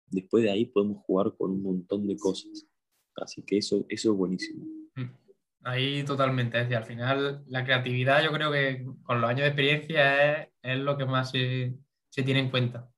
[0.07, 2.67] después de ahí podemos jugar con un montón de cosas.
[3.15, 4.65] Así que eso, eso es buenísimo.
[4.95, 5.23] Mm.
[5.65, 6.57] Ahí totalmente.
[6.57, 10.79] Es decir, al final la creatividad yo creo que con los años de experiencia es,
[10.79, 11.77] lo que más se,
[12.09, 12.89] se, tiene en cuenta.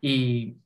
[0.00, 0.56] Y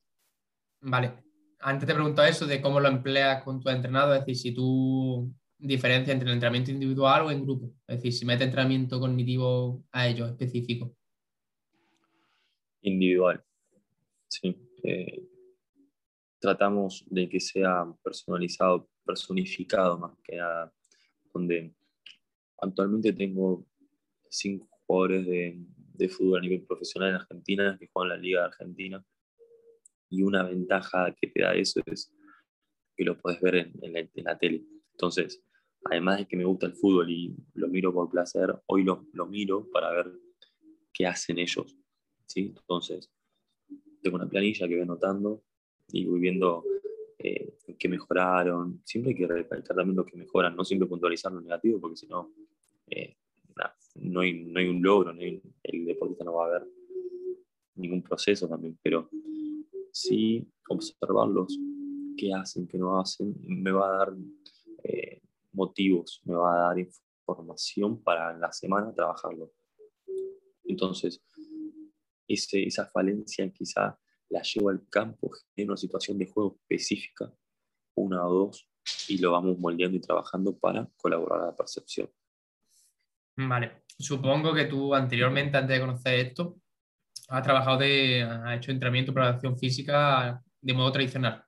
[0.85, 1.15] vale,
[1.61, 5.33] antes te preguntado eso de cómo lo empleas con tu entrenado, es decir, si tú
[5.59, 10.07] diferencia entre el entrenamiento individual o en grupo, es decir, si mete entrenamiento cognitivo a
[10.07, 10.95] ellos específico.
[12.83, 13.43] Individual,
[14.29, 14.55] sí.
[14.83, 15.23] Eh,
[16.39, 20.71] tratamos de que sea personalizado, personificado más que nada,
[21.33, 21.75] donde
[22.59, 23.67] actualmente tengo
[24.29, 28.47] cinco jugadores de, de fútbol a nivel profesional en Argentina que juegan la Liga de
[28.47, 29.05] Argentina
[30.11, 32.13] y una ventaja que te da eso es
[32.97, 34.65] que lo puedes ver en, la, tele.
[34.93, 35.43] Entonces,
[35.85, 39.27] además de que me gusta el fútbol y lo miro por placer, hoy lo, lo
[39.27, 40.13] miro para ver
[40.93, 41.77] qué hacen ellos.
[42.27, 42.55] ¿sí?
[42.57, 43.11] Entonces,
[44.03, 45.43] tengo una planilla que voy anotando
[45.89, 46.65] y voy viendo
[47.19, 48.81] eh, qué mejoraron.
[48.85, 52.07] Siempre hay que recalcar también lo que mejoran, no siempre puntualizar lo negativo, porque si
[52.07, 52.33] no,
[52.87, 53.17] eh,
[53.97, 56.69] no, hay, no hay un logro, el deportista no va a ver
[57.77, 59.09] ningún proceso también, pero
[59.95, 61.57] sí observarlos,
[62.17, 64.15] qué hacen, qué no hacen, me va a dar
[64.83, 69.53] eh, motivos, me va a dar información para la semana trabajarlo.
[70.65, 71.23] Entonces,
[72.27, 73.99] ese, esa falencia quizá
[74.31, 77.33] la llevo al campo en una situación de juego específica,
[77.95, 78.69] una o dos,
[79.09, 82.11] y lo vamos moldeando y trabajando para colaborar a la percepción.
[83.37, 86.57] Vale, supongo que tú anteriormente, antes de conocer esto,
[87.29, 91.45] ha trabajado de, ha hecho entrenamiento para la acción física de modo tradicional.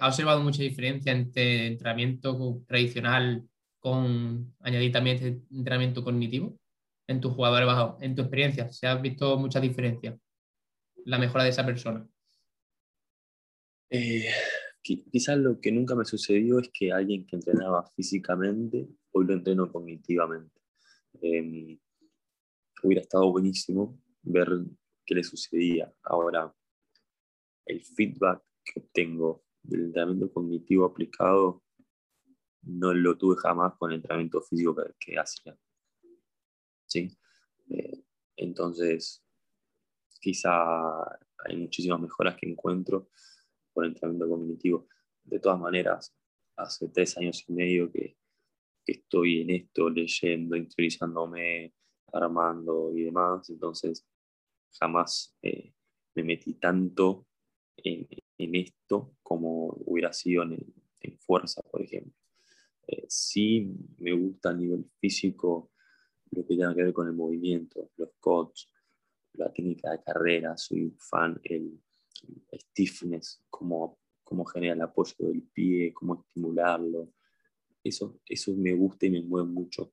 [0.00, 3.48] ¿Ha observado mucha diferencia entre entrenamiento tradicional
[3.80, 6.58] con añadir también este entrenamiento cognitivo
[7.06, 8.02] en tus jugadores bajos?
[8.02, 10.18] En tu experiencia, ¿se ha visto mucha diferencia?
[11.04, 12.06] La mejora de esa persona.
[13.90, 14.28] Eh,
[14.82, 19.72] quizás lo que nunca me sucedió es que alguien que entrenaba físicamente hoy lo entreno
[19.72, 20.60] cognitivamente.
[21.20, 21.78] Em,
[22.82, 24.48] hubiera estado buenísimo ver
[25.04, 25.92] qué le sucedía.
[26.02, 26.54] Ahora,
[27.66, 31.62] el feedback que obtengo del entrenamiento cognitivo aplicado
[32.62, 35.56] no lo tuve jamás con el entrenamiento físico que, hacía.
[36.86, 37.16] ¿Sí?
[37.70, 38.04] Eh,
[38.36, 39.24] entonces,
[40.20, 41.02] quizá
[41.44, 43.10] hay muchísimas mejoras que encuentro
[43.72, 44.88] con el entrenamiento cognitivo.
[45.24, 46.14] De todas maneras,
[46.56, 48.16] hace tres años y medio que,
[48.84, 51.74] que estoy en esto, leyendo, interiorizándome,
[52.12, 54.06] armando y demás, entonces
[54.78, 55.72] jamás eh,
[56.14, 57.26] me metí tanto
[57.76, 58.06] en,
[58.38, 60.74] esto como hubiera sido en,
[61.18, 62.12] fuerza, por ejemplo.
[62.86, 65.70] Eh, sí me gusta a nivel físico
[66.30, 68.64] lo que tiene que ver con el movimiento, los coach,
[69.34, 71.80] la técnica de carrera, soy fan, el,
[72.52, 77.12] stiffness, cómo, cómo genera el apoyo del pie, cómo estimularlo.
[77.82, 79.92] Eso, eso me gusta y me mueve mucho.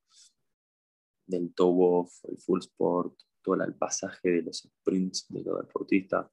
[1.25, 6.27] Del toe off, el full sport, todo el pasaje de los sprints de los deportistas,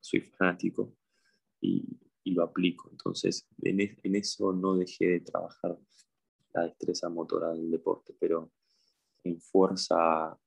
[0.00, 0.96] soy fanático
[1.60, 1.84] y,
[2.24, 2.90] lo aplico.
[2.90, 3.80] Entonces, en,
[4.14, 5.78] eso no dejé de trabajar
[6.52, 8.52] la destreza motora del deporte, pero
[9.24, 10.38] en fuerza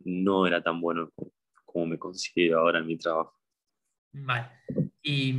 [0.00, 1.10] no era tan bueno
[1.64, 3.38] como, me considero ahora en mi trabajo.
[4.10, 4.48] Vale.
[5.00, 5.38] Y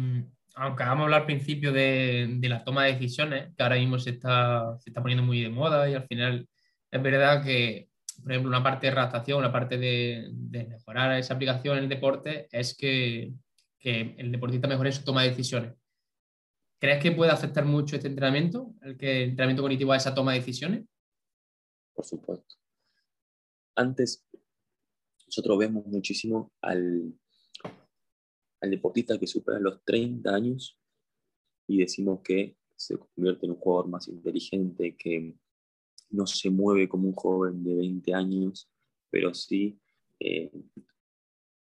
[0.56, 4.12] aunque vamos a hablar al principio de, la toma de decisiones, que ahora mismo se
[4.12, 6.48] está, se está poniendo muy de moda y al final
[6.94, 7.90] es verdad que
[8.22, 12.48] por ejemplo, una parte de redactación, una parte de, mejorar esa aplicación en el deporte
[12.52, 13.34] es que,
[13.86, 15.76] el deportista mejore su toma de decisiones.
[16.80, 20.32] ¿Crees que puede afectar mucho este entrenamiento, el que el entrenamiento cognitivo a esa toma
[20.32, 20.86] de decisiones?
[21.94, 22.56] Por supuesto.
[23.76, 24.26] Antes,
[25.26, 27.14] nosotros vemos muchísimo al,
[28.62, 30.80] al deportista que supera los 30 años
[31.68, 35.36] y decimos que se convierte en un jugador más inteligente, que
[36.10, 38.70] no se mueve como un joven de 20 años,
[39.10, 39.80] pero sí
[40.20, 40.52] eh,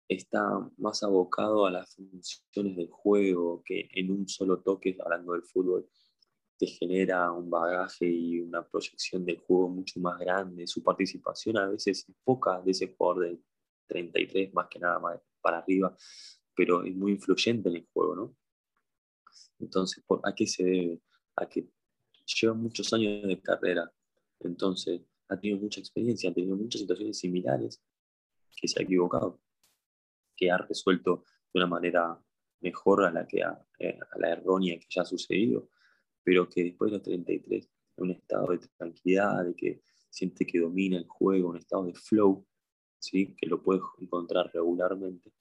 [0.07, 5.43] está más abocado a las funciones del juego, que en un solo toque, hablando del
[5.43, 5.87] fútbol,
[6.57, 10.67] te genera un bagaje y una proyección del juego mucho más grande.
[10.67, 13.39] Su participación a veces es poca de ese jugador de
[13.87, 15.95] 33, más que nada más para arriba,
[16.55, 18.35] pero es muy influyente en el juego, ¿no?
[19.59, 21.01] Entonces, ¿a qué se debe?
[21.35, 21.67] A que
[22.25, 23.91] lleva muchos años de carrera,
[24.47, 27.81] entonces, ha tenido mucha experiencia, ha tenido muchas situaciones similares
[28.55, 29.39] que se ha equivocado,
[30.35, 31.23] que ha resuelto
[31.53, 32.21] de una manera
[32.59, 33.39] mejor a la, que
[33.79, 35.69] eh, a la errónea que ya ha sucedido,
[36.23, 40.59] pero que después de los 33, en un estado de tranquilidad, de que siente que
[40.59, 42.45] domina el juego, un estado de flow,
[42.99, 43.35] ¿sí?
[43.35, 45.31] que lo puede encontrar regularmente,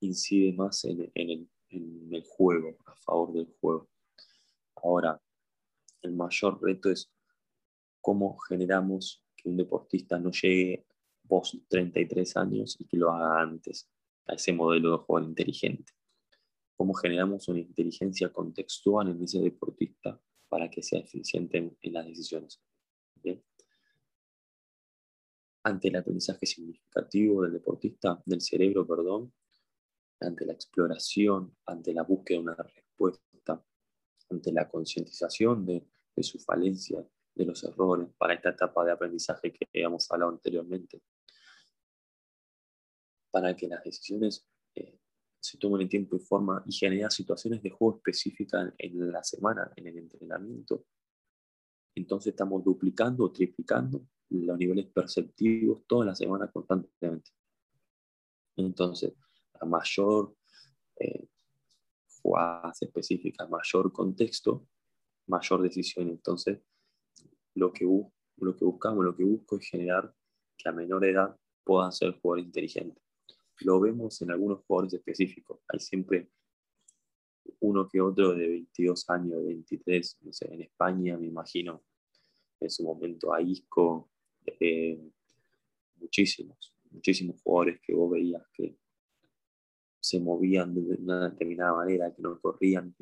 [0.00, 1.10] incide más en
[1.70, 3.88] el juego, a favor del juego.
[4.76, 5.20] Ahora,
[6.02, 7.13] el mayor reto es
[8.04, 10.84] cómo generamos que un deportista no llegue
[11.26, 13.88] post 33 años y que lo haga antes,
[14.26, 15.94] a ese modelo de juego inteligente.
[16.76, 22.60] Cómo generamos una inteligencia contextual en ese deportista para que sea eficiente en, las decisiones.
[25.62, 29.32] Ante el aprendizaje significativo del deportista, del cerebro, perdón,
[30.20, 33.64] ante la exploración, ante la búsqueda de una respuesta,
[34.28, 37.02] ante la concientización de, de su falencia,
[37.34, 41.02] de los errores para esta etapa de aprendizaje que habíamos hablado anteriormente,
[43.30, 44.98] para que las decisiones eh,
[45.40, 49.70] se tomen en tiempo y forma y generar situaciones de juego específicas en la semana,
[49.76, 50.86] en el entrenamiento.
[51.96, 57.30] Entonces estamos duplicando o triplicando los niveles perceptivos toda la semana constantemente.
[58.56, 59.12] Entonces,
[59.60, 60.36] a mayor
[60.98, 61.28] eh,
[62.22, 64.66] jugadas específicas, mayor contexto,
[65.26, 66.08] mayor decisión.
[66.08, 66.60] Entonces,
[67.54, 70.12] lo que, lo que buscamos, lo que busco es generar
[70.56, 73.02] que a menor edad puedan ser jugadores inteligentes.
[73.60, 75.60] Lo vemos en algunos jugadores específicos.
[75.68, 76.30] Hay siempre
[77.60, 81.84] uno que otro de 22 años, de 23, no sé, en España me imagino
[82.60, 84.10] en su momento a Isco,
[84.60, 84.98] eh,
[85.96, 88.76] muchísimos, muchísimos jugadores que vos veías que
[90.00, 92.94] se movían de una determinada manera, que no corrían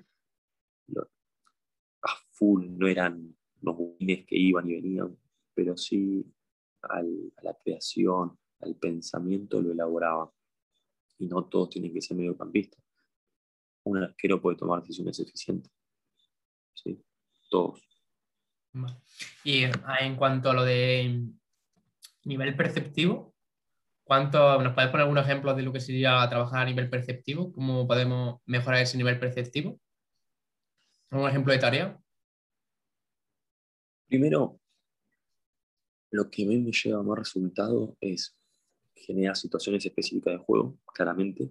[2.02, 5.16] a full, no eran los wins que iban y venían,
[5.54, 6.24] pero sí
[6.82, 7.02] a
[7.42, 10.28] la creación, al pensamiento lo elaboraban.
[11.18, 12.82] Y no todos tienen que ser mediocampistas.
[13.84, 15.72] Un arquero puede tomar decisiones eficientes.
[16.74, 17.00] ¿sí?
[17.48, 17.80] Todos.
[19.44, 21.28] Y ah, en cuanto a lo de
[22.24, 23.34] nivel perceptivo,
[24.04, 27.52] ¿cuánto, ¿nos puedes poner algún ejemplo de lo que sería trabajar a nivel perceptivo?
[27.52, 29.78] ¿Cómo podemos mejorar ese nivel perceptivo?
[31.10, 32.01] ¿Un ejemplo de tarea?
[34.12, 34.60] Primero,
[36.10, 38.36] lo que a mí me lleva a más resultado es
[38.94, 41.50] generar situaciones específicas de juego, claramente,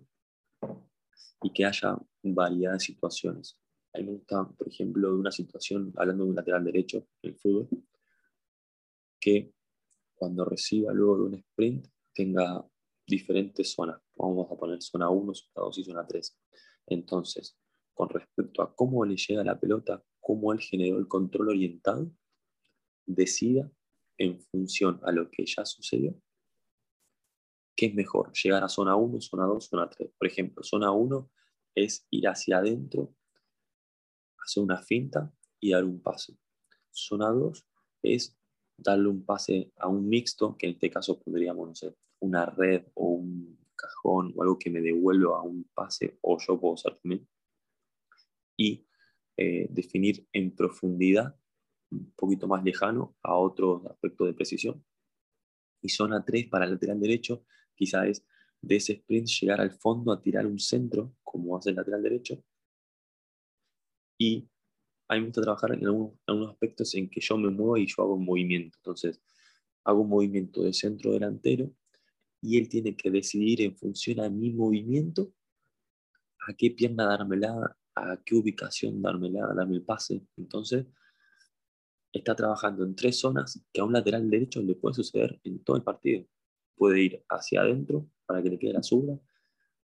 [1.41, 3.57] y que haya variedad de situaciones.
[3.91, 7.67] A mí me gusta, por ejemplo, una situación, hablando de un lateral derecho en fútbol,
[9.19, 9.55] que
[10.13, 12.63] cuando reciba luego de un sprint tenga
[13.07, 13.99] diferentes zonas.
[14.15, 16.37] Vamos a poner zona 1, zona 2 y zona 3.
[16.85, 17.57] Entonces,
[17.95, 22.11] con respecto a cómo le llega la pelota, cómo él generó el control orientado,
[23.05, 23.71] decida
[24.17, 26.15] en función a lo que ya sucedió,
[27.75, 30.11] qué es mejor, llegar a zona 1, zona 2, zona 3.
[30.17, 31.31] Por ejemplo, zona 1
[31.75, 33.15] es ir hacia adentro,
[34.37, 36.37] hacer una finta y dar un pase.
[36.91, 37.65] Zona 2
[38.03, 38.37] es
[38.77, 42.85] darle un pase a un mixto, que en este caso pondríamos, no sé, una red
[42.95, 46.99] o un cajón o algo que me devuelva a un pase, o yo puedo usar
[46.99, 47.27] también.
[48.57, 48.85] Y
[49.37, 51.35] eh, definir en profundidad
[51.91, 54.83] un poquito más lejano a otro aspecto de precisión.
[55.81, 58.25] Y zona 3 para el lateral derecho, quizás es
[58.61, 62.43] de ese sprint llegar al fondo a tirar un centro, como hace el lateral derecho.
[64.17, 64.47] Y
[65.07, 68.03] a mí me gusta trabajar en algunos, aspectos en que yo me muevo y yo
[68.03, 68.77] hago un movimiento.
[68.77, 69.19] Entonces,
[69.83, 71.73] hago un movimiento de centro delantero
[72.41, 75.33] y él tiene que decidir en función a mi movimiento
[76.47, 80.25] a qué pierna dármela, a qué ubicación dármela, darme el pase.
[80.37, 80.85] Entonces,
[82.11, 85.77] está trabajando en tres zonas que a un lateral derecho le puede suceder en todo
[85.77, 86.25] el partido.
[86.75, 89.17] Puede ir hacia adentro para que le quede la subra,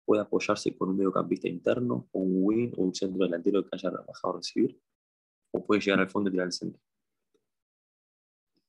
[0.04, 4.34] puede apoyarse con un mediocampista interno, un wing o un centro delantero que haya trabajado
[4.34, 4.80] a recibir,
[5.52, 6.80] o puede llegar al fondo y tirar el centro.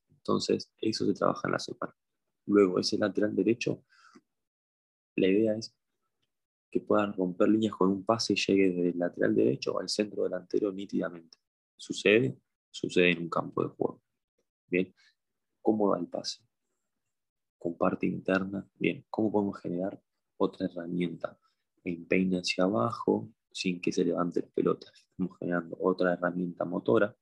[0.09, 1.95] Entonces, eso se trabaja en la semana.
[2.45, 3.85] Luego, ese lateral derecho,
[5.15, 5.73] la idea es
[6.69, 10.23] que puedan romper líneas con un pase y llegue desde el lateral derecho al centro
[10.23, 11.37] delantero nítidamente.
[11.75, 12.37] ¿Sucede?
[12.71, 14.01] Sucede en un campo de juego.
[14.67, 14.93] Bien,
[15.61, 16.43] ¿cómo da el pase?
[17.57, 18.67] Con parte interna.
[18.75, 20.01] Bien, ¿cómo podemos generar
[20.37, 21.37] otra herramienta?
[21.83, 24.87] Empeine hacia abajo sin que se levante la pelota.
[24.93, 27.15] Estamos generando otra herramienta motora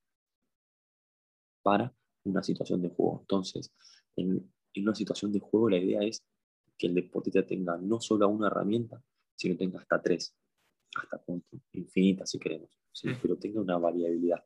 [1.61, 1.93] para
[2.24, 3.19] una situación de juego.
[3.22, 3.74] Entonces,
[4.15, 6.24] en, una situación de juego la idea es
[6.78, 9.01] que el deportista tenga no solo una herramienta,
[9.36, 10.36] sino tenga hasta tres,
[10.95, 12.69] hasta punto infinita si queremos,
[13.22, 14.43] pero tenga una variabilidad.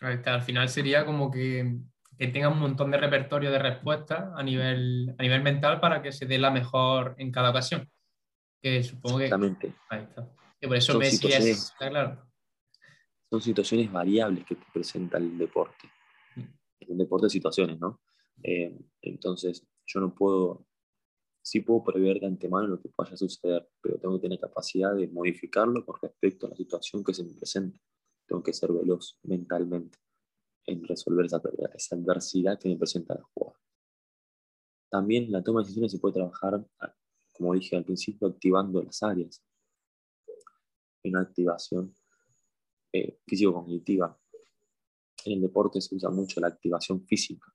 [0.00, 1.78] Al final sería como que,
[2.18, 6.26] tenga un montón de repertorio de respuestas a nivel, a nivel mental para que se
[6.26, 7.88] dé la mejor en cada ocasión.
[8.60, 9.74] Que supongo Exactamente.
[9.88, 10.28] Ahí está.
[10.60, 12.26] Y por eso son Messi es, claro.
[13.30, 15.88] Son situaciones variables que te presenta el deporte.
[16.36, 16.42] Mm.
[16.80, 18.00] El deporte de situaciones, ¿no?
[18.42, 20.66] Eh, entonces, yo no puedo,
[21.42, 24.94] sí puedo prever de antemano lo que vaya a suceder, pero tengo que tener capacidad
[24.94, 27.78] de modificarlo con respecto a la situación que se me presenta.
[28.26, 29.98] Tengo que ser veloz mentalmente
[30.66, 31.40] en resolver esa,
[31.94, 33.60] adversidad que me presenta la jugada.
[34.90, 36.66] También la toma de decisiones se puede trabajar,
[37.34, 39.42] como dije al principio, activando las áreas.
[41.04, 41.94] Una activación
[42.92, 44.18] eh, físico-cognitiva.
[45.24, 47.52] En el deporte se usa mucho la activación física.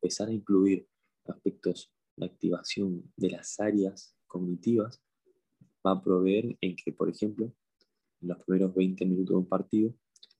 [0.00, 0.88] Empezar a incluir
[1.26, 5.02] aspectos de activación de las áreas cognitivas
[5.86, 7.52] va a proveer en que, por ejemplo,
[8.20, 9.94] en los primeros 20 minutos de un partido,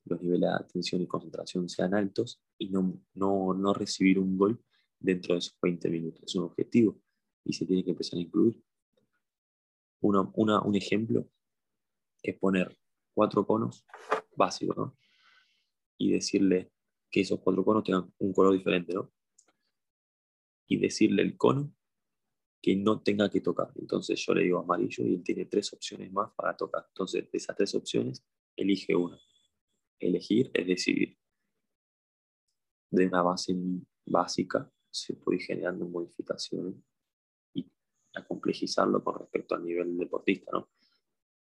[0.05, 4.63] los niveles de atención y concentración sean altos y no, no, no recibir un gol
[4.99, 6.23] dentro de esos 20 minutos.
[6.25, 6.99] Es un objetivo
[7.43, 8.61] y se tiene que empezar a incluir.
[10.01, 11.27] Una, una, un ejemplo
[12.23, 12.77] es poner
[13.13, 13.85] cuatro conos
[14.35, 14.97] básicos, ¿no?
[15.97, 16.71] Y decirle
[17.11, 19.11] que esos cuatro conos tengan un color diferente, ¿no?
[20.67, 21.73] Y decirle el cono
[22.61, 23.71] que no tenga que tocar.
[23.75, 26.85] Entonces yo le digo amarillo y él tiene tres opciones más para tocar.
[26.87, 29.19] Entonces de esas tres opciones, elige una.
[29.99, 31.17] Elegir es decidir.
[32.91, 33.55] De una base
[34.05, 36.75] básica se puede ir generando modificaciones
[37.53, 37.71] y
[38.15, 40.69] a complejizarlo con respecto al nivel deportista, ¿no?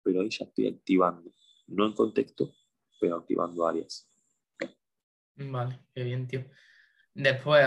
[0.02, 1.32] Pero ahí ya estoy activando,
[1.68, 2.52] no en contexto,
[3.00, 4.10] pero activando áreas.
[5.36, 6.44] Vale, qué bien, tío.
[7.14, 7.64] Después,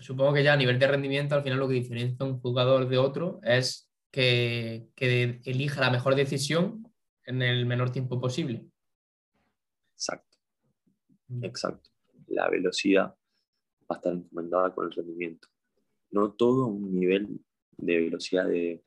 [0.00, 2.98] supongo que ya a nivel de rendimiento, al final lo que diferencia un jugador de
[2.98, 6.90] otro es que, elija la mejor decisión
[7.24, 8.66] en el menor tiempo posible.
[9.94, 10.38] Exacto.
[11.28, 11.44] Mm.
[11.44, 11.90] Exacto.
[12.26, 13.14] La velocidad
[13.90, 15.48] va a estar encomendada con el rendimiento.
[16.10, 17.40] No todo un nivel
[17.76, 18.82] de velocidad de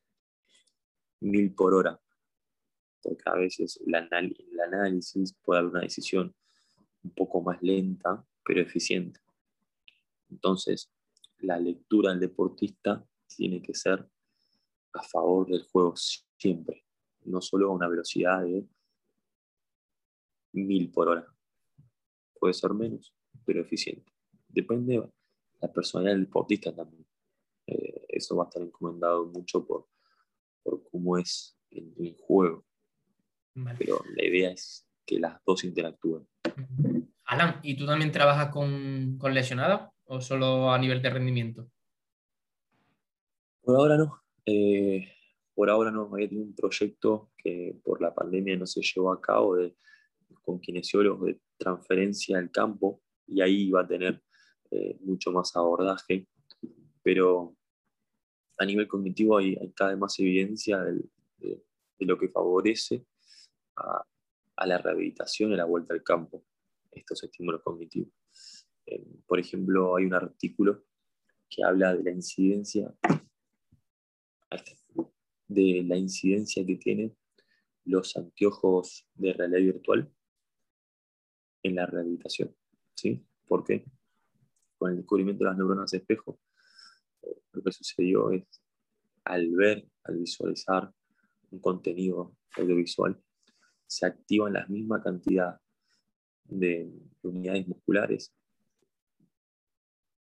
[1.22, 2.00] mil por hora,
[3.02, 6.36] porque a veces el, análisis puede dar una decisión
[7.04, 9.20] un poco más lenta, pero eficiente.
[10.30, 10.92] Entonces,
[11.44, 14.08] la lectura del deportista tiene que ser
[14.94, 16.86] a favor del juego siempre,
[17.26, 18.66] no solo a una velocidad de
[20.54, 21.28] mil por hora.
[22.40, 23.14] Puede ser menos,
[23.46, 24.12] pero eficiente.
[24.48, 25.12] Depende de
[25.62, 27.06] la personalidad del deportista también.
[27.68, 29.88] Eh, eso va a estar encomendado mucho por,
[30.62, 32.66] por cómo es el, el juego.
[33.78, 36.28] Pero la idea es que las dos interactúen.
[37.26, 41.72] Alan, ¿y tú también trabajas con, con lesionados o solo a nivel de rendimiento?
[43.62, 44.22] Por ahora no.
[44.46, 45.08] Eh,
[45.54, 46.10] por ahora no.
[46.14, 49.76] Había tenido un proyecto que por la pandemia no se llevó a cabo de,
[50.42, 54.22] con kinesiólogos de transferencia al campo y ahí iba a tener
[54.72, 56.28] eh, mucho más abordaje.
[57.02, 57.56] Pero
[58.58, 61.04] a nivel cognitivo hay, cada vez más evidencia de,
[61.40, 63.06] de lo que favorece
[63.76, 64.06] a,
[64.66, 66.46] la rehabilitación y a la vuelta al campo,
[66.92, 68.12] estos estímulos cognitivos.
[69.26, 70.84] Por ejemplo, hay un artículo
[71.50, 72.94] que habla de la incidencia
[75.48, 77.16] de la incidencia que tienen
[77.86, 80.12] los anteojos de realidad virtual
[81.64, 82.56] en la rehabilitación.
[82.96, 83.26] ¿sí?
[83.48, 83.86] ¿Por qué?
[84.78, 86.40] Con el descubrimiento de las neuronas de espejo,
[87.52, 88.44] lo que sucedió es
[89.26, 90.92] al ver, al visualizar
[91.52, 93.22] un contenido audiovisual,
[93.86, 95.60] se activan la misma cantidad
[96.46, 98.34] de unidades musculares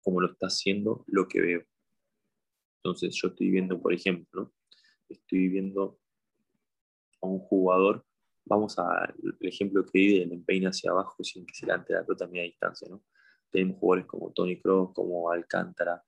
[0.06, 1.64] como lo está haciendo lo que veo.
[2.76, 4.52] Entonces yo estoy viendo, por ejemplo,
[5.08, 5.98] estoy viendo
[7.20, 8.06] a un jugador,
[8.44, 12.24] vamos al ejemplo que di del empeine hacia abajo sin que se levante la pelota
[12.24, 12.86] a media distancia.
[12.88, 13.02] ¿no?
[13.50, 16.00] Tenemos jugadores como Tony Kroos, como Alcántara,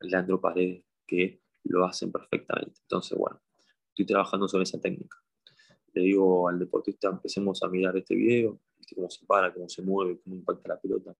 [0.00, 2.80] Leandro Paredes, que lo hacen perfectamente.
[2.80, 3.42] Entonces, bueno,
[3.88, 5.18] estoy trabajando sobre esa técnica
[5.94, 8.58] le digo al deportista, empecemos a mirar este video,
[8.94, 11.14] cómo se para, cómo se mueve, cómo impacta la pelota.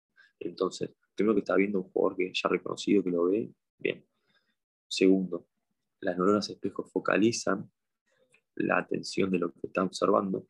[0.44, 4.04] Entonces, primero que está viendo un jugador que ya reconocido, que lo ve, bien.
[4.88, 5.48] Segundo,
[6.00, 7.70] las neuronas espejo focalizan
[8.56, 10.46] la atención de lo que está observando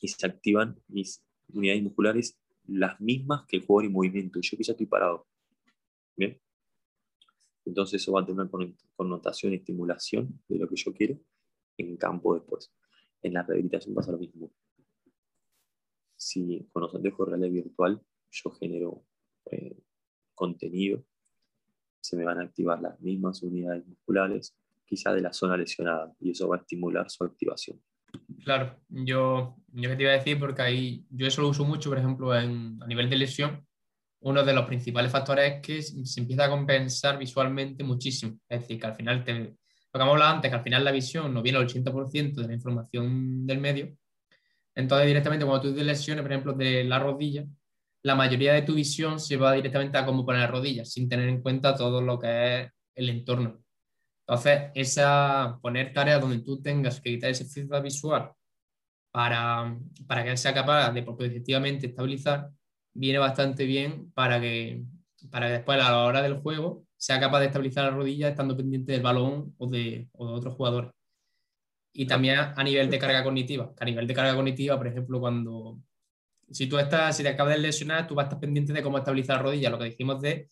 [0.00, 4.40] y se activan mis unidades musculares las mismas que el jugador en movimiento.
[4.40, 5.26] Yo que ya estoy parado.
[6.16, 6.40] Bien.
[7.64, 11.18] Entonces eso va a tener una connotación y estimulación de lo que yo quiero
[11.76, 12.72] en campo después
[13.26, 14.52] en la rehabilitación pasa lo mismo.
[16.16, 19.04] Si con los anteojos de realidad virtual yo genero
[19.50, 19.78] eh,
[20.34, 21.04] contenido,
[22.00, 26.30] se me van a activar las mismas unidades musculares, quizá de la zona lesionada, y
[26.30, 27.80] eso va a estimular su activación.
[28.44, 31.90] Claro, yo, yo que te iba a decir, porque ahí yo eso lo uso mucho,
[31.90, 33.66] por ejemplo, en, a nivel de lesión,
[34.20, 38.38] uno de los principales factores es que se empieza a compensar visualmente muchísimo.
[38.48, 40.92] Es decir, que al final te, lo que hemos hablado antes, que al final la
[40.92, 43.96] visión nos viene al 80% de la información del medio.
[44.74, 47.46] Entonces, directamente cuando tú tienes lesiones, por ejemplo, de la rodilla,
[48.06, 51.28] la mayoría de tu visión se va directamente a cómo poner las rodillas, sin tener
[51.28, 53.60] en cuenta todo lo que es el entorno.
[54.20, 58.30] Entonces, esa, poner tareas donde tú tengas que quitar ese feedback visual
[59.10, 59.76] para,
[60.06, 62.50] para que él sea capaz de efectivamente estabilizar,
[62.94, 64.84] viene bastante bien para que,
[65.28, 68.56] para que después a la hora del juego sea capaz de estabilizar la rodilla estando
[68.56, 70.92] pendiente del balón o de, o de otros jugadores.
[71.92, 75.80] Y también a nivel de carga cognitiva, a nivel de carga cognitiva, por ejemplo, cuando
[76.50, 78.98] si tú estás, si te acabas de lesionar, tú vas a estar pendiente de cómo
[78.98, 80.50] estabilizar la rodilla, lo que dijimos de,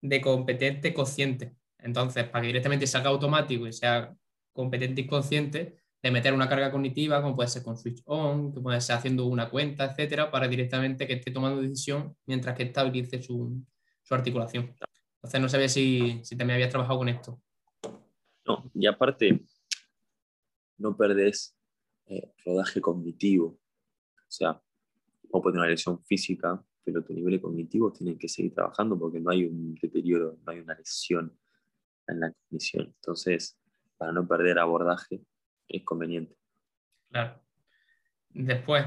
[0.00, 1.56] de competente consciente.
[1.78, 4.14] Entonces, para que directamente salga automático y sea
[4.52, 8.60] competente y consciente, de meter una carga cognitiva, como puede ser con switch on, que
[8.60, 13.22] puede ser haciendo una cuenta, etcétera, para directamente que esté tomando decisión mientras que estabilice
[13.22, 13.64] su,
[14.02, 14.74] su articulación.
[15.16, 17.40] Entonces, no sabía si, si también habías trabajado con esto.
[18.44, 19.40] No, y aparte,
[20.78, 21.56] no perdés
[22.06, 23.46] eh, rodaje cognitivo.
[23.46, 24.60] O sea,
[25.32, 29.18] o puede tener una lesión física, pero tu nivel cognitivo tiene que seguir trabajando porque
[29.18, 31.36] no hay un deterioro, no hay una lesión
[32.06, 32.92] en la cognición.
[32.94, 33.58] Entonces,
[33.96, 35.22] para no perder abordaje,
[35.68, 36.36] es conveniente.
[37.10, 37.40] Claro.
[38.28, 38.84] Después,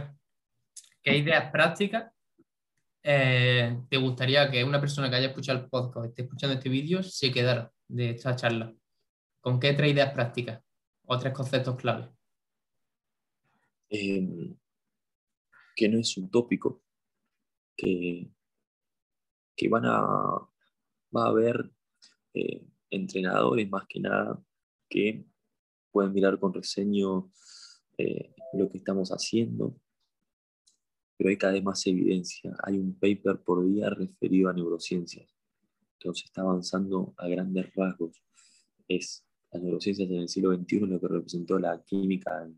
[1.02, 2.12] ¿qué ideas prácticas
[3.02, 7.02] eh, te gustaría que una persona que haya escuchado el podcast, esté escuchando este vídeo,
[7.02, 8.72] se quedara de esta charla?
[9.42, 10.62] ¿Con qué tres ideas prácticas
[11.06, 12.10] o tres conceptos clave?
[13.90, 14.56] Em,
[15.76, 16.82] que no es un tópico,
[17.76, 18.32] que,
[19.56, 20.02] que van a,
[21.16, 21.72] va a haber
[22.34, 24.42] eh, entrenadores más que nada
[24.90, 25.26] que
[25.92, 27.32] pueden mirar con reseño
[27.98, 29.80] eh, lo que estamos haciendo,
[31.18, 32.56] pero hay cada vez más evidencia.
[32.64, 35.30] Hay un paper por día referido a neurociencias.
[35.94, 38.22] Entonces está avanzando a grandes rasgos.
[38.88, 42.56] Es las neurociencias en el siglo XXI lo que representó la química en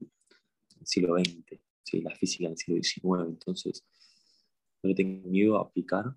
[0.79, 1.59] el siglo XX,
[1.93, 3.29] la física en el siglo XIX.
[3.29, 3.85] Entonces,
[4.83, 6.15] no le tengo miedo a aplicar,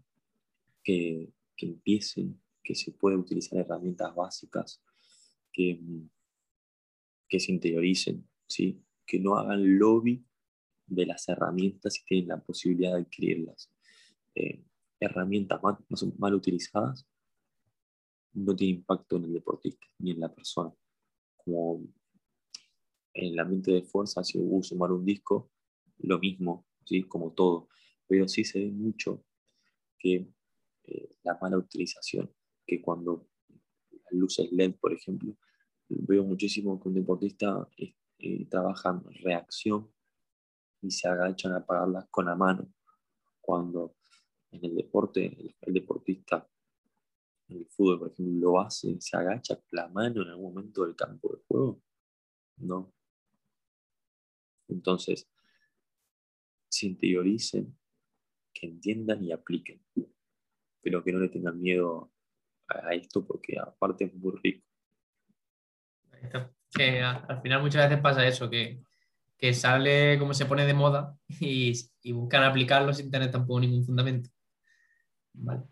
[0.83, 4.83] que, empiecen, que se puede utilizar herramientas básicas,
[5.53, 5.81] que,
[7.29, 8.83] se interioricen, ¿sí?
[9.07, 10.25] que no hagan lobby
[10.87, 13.71] de las herramientas y tienen la posibilidad de adquirirlas.
[14.35, 14.65] Eh,
[14.99, 15.61] herramientas
[16.19, 17.07] mal, utilizadas
[18.33, 20.73] no tienen impacto en el deportista ni en la persona.
[21.37, 21.83] Como
[23.15, 25.51] en el ambiente de fuerza, si hubo sumar un disco,
[26.03, 27.03] lo mismo, ¿sí?
[27.05, 27.69] como todo.
[28.07, 29.25] Pero sí se ve mucho
[29.99, 30.33] que
[30.85, 32.33] eh, la mala utilización,
[32.67, 33.29] que cuando
[33.91, 35.37] las luces LED, por ejemplo,
[35.89, 39.91] veo muchísimo que un deportista eh, trabaja en reacción
[40.83, 42.73] y se agachan a apagarlas con la mano.
[43.41, 43.97] Cuando
[44.51, 46.49] en el deporte, el, deportista
[47.49, 50.95] en el fútbol, por ejemplo, lo hace, se agacha la mano en algún momento del
[50.95, 51.83] campo de juego.
[52.57, 52.93] No.
[54.69, 55.29] Entonces,
[56.81, 57.77] se interioricen,
[58.53, 59.83] que entiendan y apliquen,
[60.83, 62.13] pero que no le tengan miedo
[62.69, 64.67] a esto porque aparte es muy rico.
[66.73, 68.83] Que al final muchas veces pasa eso, que,
[69.37, 71.73] que sale como se pone de moda y,
[72.03, 74.31] y, buscan aplicarlo sin tener tampoco ningún fundamento.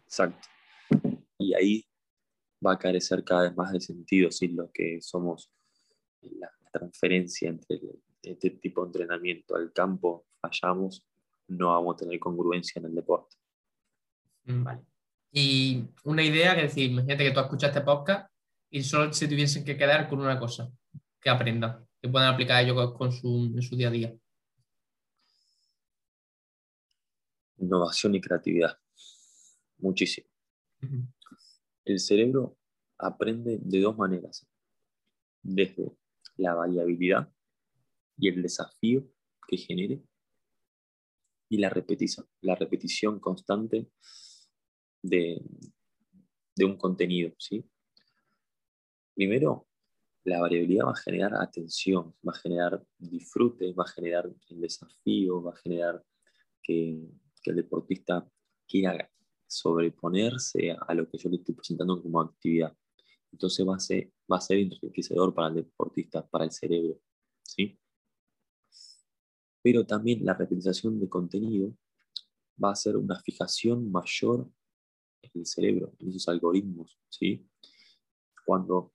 [0.05, 0.49] Exacto.
[1.39, 1.85] Y ahí
[2.65, 5.53] va a carecer cada vez más de sentido sin lo que somos
[6.23, 7.81] la, transferencia entre
[8.23, 11.05] este tipo de entrenamiento al campo, fallamos,
[11.49, 13.37] no vamos a tener congruencia en el deporte.
[14.45, 14.83] Vale.
[15.33, 18.31] Y una idea que decir, imagínate que tú escuchas este podcast
[18.71, 20.71] y solo se tuviesen que quedar con una cosa
[21.21, 24.17] que aprenda, que puedan aplicar ellos con su, en su día a día.
[27.59, 28.79] Innovación y creatividad.
[29.79, 30.29] Muchísimo.
[31.85, 32.57] El cerebro
[32.99, 34.47] aprende de dos maneras.
[35.43, 35.93] Desde
[36.37, 37.33] la variabilidad
[38.17, 39.05] y el desafío
[39.47, 40.03] que genere
[41.49, 43.89] y la repetición, la repetición constante
[45.03, 45.41] de,
[46.57, 47.33] de un contenido.
[47.39, 47.65] ¿sí?
[49.15, 49.69] Primero,
[50.25, 55.43] la variabilidad va a generar atención, va a generar disfrute, va a generar el desafío,
[55.43, 56.05] va a generar
[56.63, 57.09] que,
[57.45, 58.31] el deportista
[58.69, 59.11] quiera
[59.47, 62.77] sobreponerse a lo que yo le estoy presentando como actividad.
[63.33, 67.01] Entonces va a ser, va a ser enriquecedor para el deportista, para el cerebro.
[69.71, 71.77] Pero también la repetición de contenido
[72.57, 74.51] va a ser una fijación mayor
[75.21, 76.99] en el cerebro, en esos algoritmos.
[77.11, 77.47] ¿sí?
[78.47, 78.95] Cuando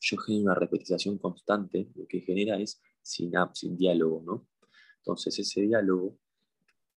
[0.00, 4.48] yo genero una repetición constante, lo que genera es sinapsis, diálogo, ¿no?
[4.96, 6.18] Entonces ese diálogo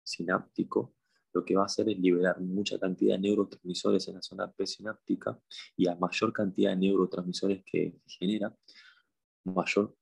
[0.02, 0.94] sináptico
[1.34, 5.38] lo que va a hacer es liberar mucha cantidad de neurotransmisores en la zona presináptica
[5.76, 8.56] y a mayor cantidad de neurotransmisores que genera,
[9.44, 9.94] mayor,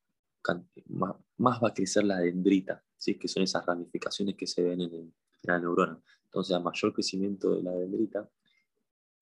[0.88, 1.16] más,
[1.62, 3.16] va a crecer la dendrita, ¿sí?
[3.18, 6.01] que son esas ramificaciones que se ven en, en la neurona.
[6.24, 8.28] Entonces, a mayor crecimiento de la dendrita,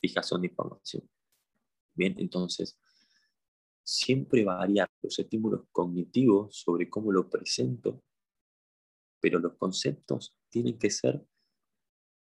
[0.01, 1.09] fijación de información.
[1.95, 2.79] Bien, entonces,
[3.83, 8.03] siempre variar los estímulos cognitivos sobre cómo lo presento
[9.25, 11.27] pero los conceptos tienen que ser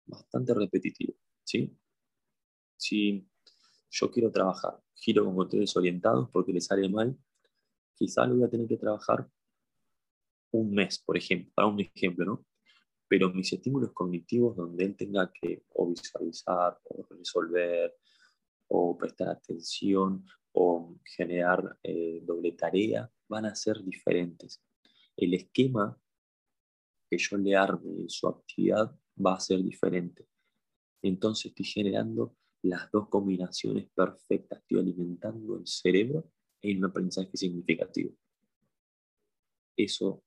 [0.06, 1.16] bastante repetitivos.
[1.42, 1.76] ¿sí?
[2.76, 3.28] Si
[3.90, 7.18] yo quiero trabajar giro con controles orientados porque le sale mal,
[7.94, 9.28] quizá lo voy a tener que trabajar
[10.52, 12.46] un mes, por ejemplo, para un ejemplo, ¿no?
[13.08, 17.94] Pero mis estímulos cognitivos donde él tenga que o visualizar, o resolver,
[18.68, 24.62] o prestar atención, o generar eh, doble tarea, van a ser diferentes.
[25.16, 25.98] El esquema
[27.10, 30.26] que yo le arme en su actividad va a ser diferente.
[31.02, 36.31] Entonces estoy generando las dos combinaciones perfectas, estoy alimentando el cerebro
[36.62, 38.12] en un aprendizaje significativo.
[39.76, 40.22] Eso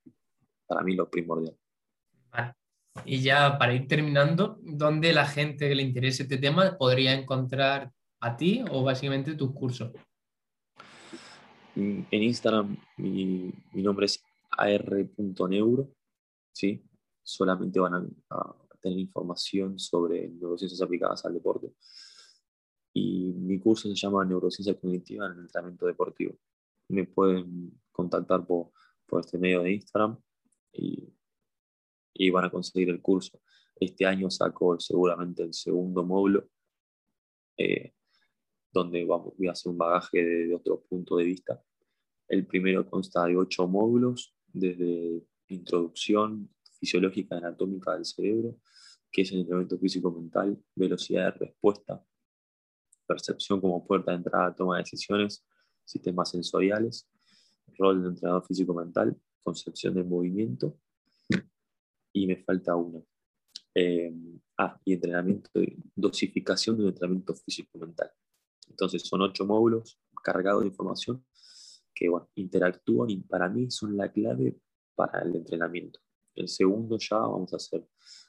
[0.68, 1.58] para mí es lo primordial.
[3.04, 7.92] Y ya para ir terminando, ¿dónde la gente que le interese este tema podría encontrar
[8.22, 9.92] a ti o básicamente tus cursos?
[11.76, 15.90] En Instagram mi, nombre es ar.neuro,
[16.54, 16.82] ¿sí?
[17.22, 17.96] solamente van
[18.30, 21.74] a, tener información sobre neurociencias aplicadas al deporte.
[22.98, 26.38] Y mi curso se llama Neurociencia Cognitiva en el Entrenamiento Deportivo.
[26.88, 28.72] Me pueden contactar por,
[29.06, 30.18] por este medio de Instagram
[30.72, 31.14] y,
[32.14, 33.42] y, van a conseguir el curso.
[33.76, 36.48] Este año saco seguramente el segundo módulo,
[37.58, 37.94] eh,
[38.72, 41.62] donde vamos, voy a hacer un bagaje de, de otro punto de vista.
[42.30, 48.56] El primero consta de ocho módulos, desde introducción, fisiológica y anatómica del cerebro,
[49.12, 52.02] que es el entrenamiento físico-mental, velocidad de respuesta,
[53.06, 55.46] percepción como puerta de entrada a toma de decisiones,
[55.84, 57.08] sistemas sensoriales,
[57.78, 60.78] rol de entrenador físico-mental, concepción de movimiento,
[62.14, 63.06] y me falta uno.
[63.74, 64.14] Eh,
[64.58, 65.50] ah, y entrenamiento,
[65.94, 68.10] dosificación de entrenamiento físico-mental.
[68.70, 71.24] Entonces son ocho módulos cargados de información
[71.94, 74.58] que interactúan y para mí son la clave
[74.96, 76.00] para el entrenamiento.
[76.36, 77.88] El segundo ya vamos a hacer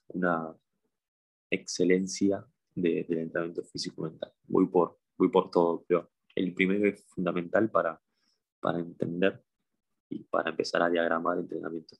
[0.09, 0.55] una
[1.51, 2.47] excelencia
[2.77, 4.33] de, del entrenamiento físico-mental.
[4.47, 8.01] Voy por, voy por todo, pero el primero es fundamental para,
[8.61, 9.43] para entender
[10.09, 11.97] y para empezar a diagramar el entrenamiento.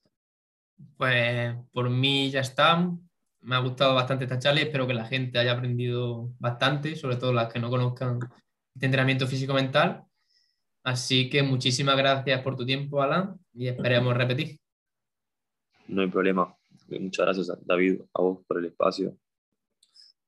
[0.97, 2.93] Pues por mí ya está.
[3.41, 7.33] Me ha gustado bastante esta charla espero que la gente haya aprendido bastante, sobre todo
[7.33, 8.19] las que no conozcan
[8.75, 10.05] este entrenamiento físico-mental.
[10.85, 14.59] Así que muchísimas gracias por tu tiempo, Alan, y esperemos repetir.
[15.89, 16.55] No hay problema.
[16.89, 19.17] Muchas gracias, David, a vos por el espacio.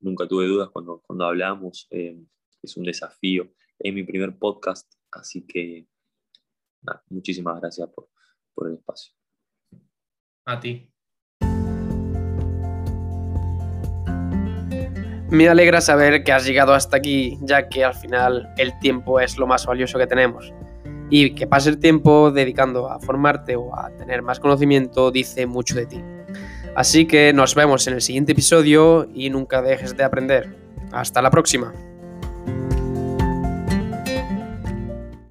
[0.01, 1.87] Nunca tuve dudas cuando, cuando hablamos.
[1.91, 2.21] Eh,
[2.63, 3.53] es un desafío.
[3.79, 5.87] Es mi primer podcast, así que
[7.09, 8.09] muchísimas gracias por,
[8.55, 9.13] por el espacio.
[10.47, 10.91] A ti.
[15.31, 19.37] Me alegra saber que has llegado hasta aquí, ya que al final el tiempo es
[19.37, 20.53] lo más valioso que tenemos
[21.11, 25.75] y que pase el tiempo dedicando a formarte o a tener más conocimiento dice mucho
[25.75, 26.03] de ti.
[26.79, 30.55] Así que nos vemos en el siguiente episodio y nunca dejes de aprender.
[30.93, 31.73] Hasta la próxima.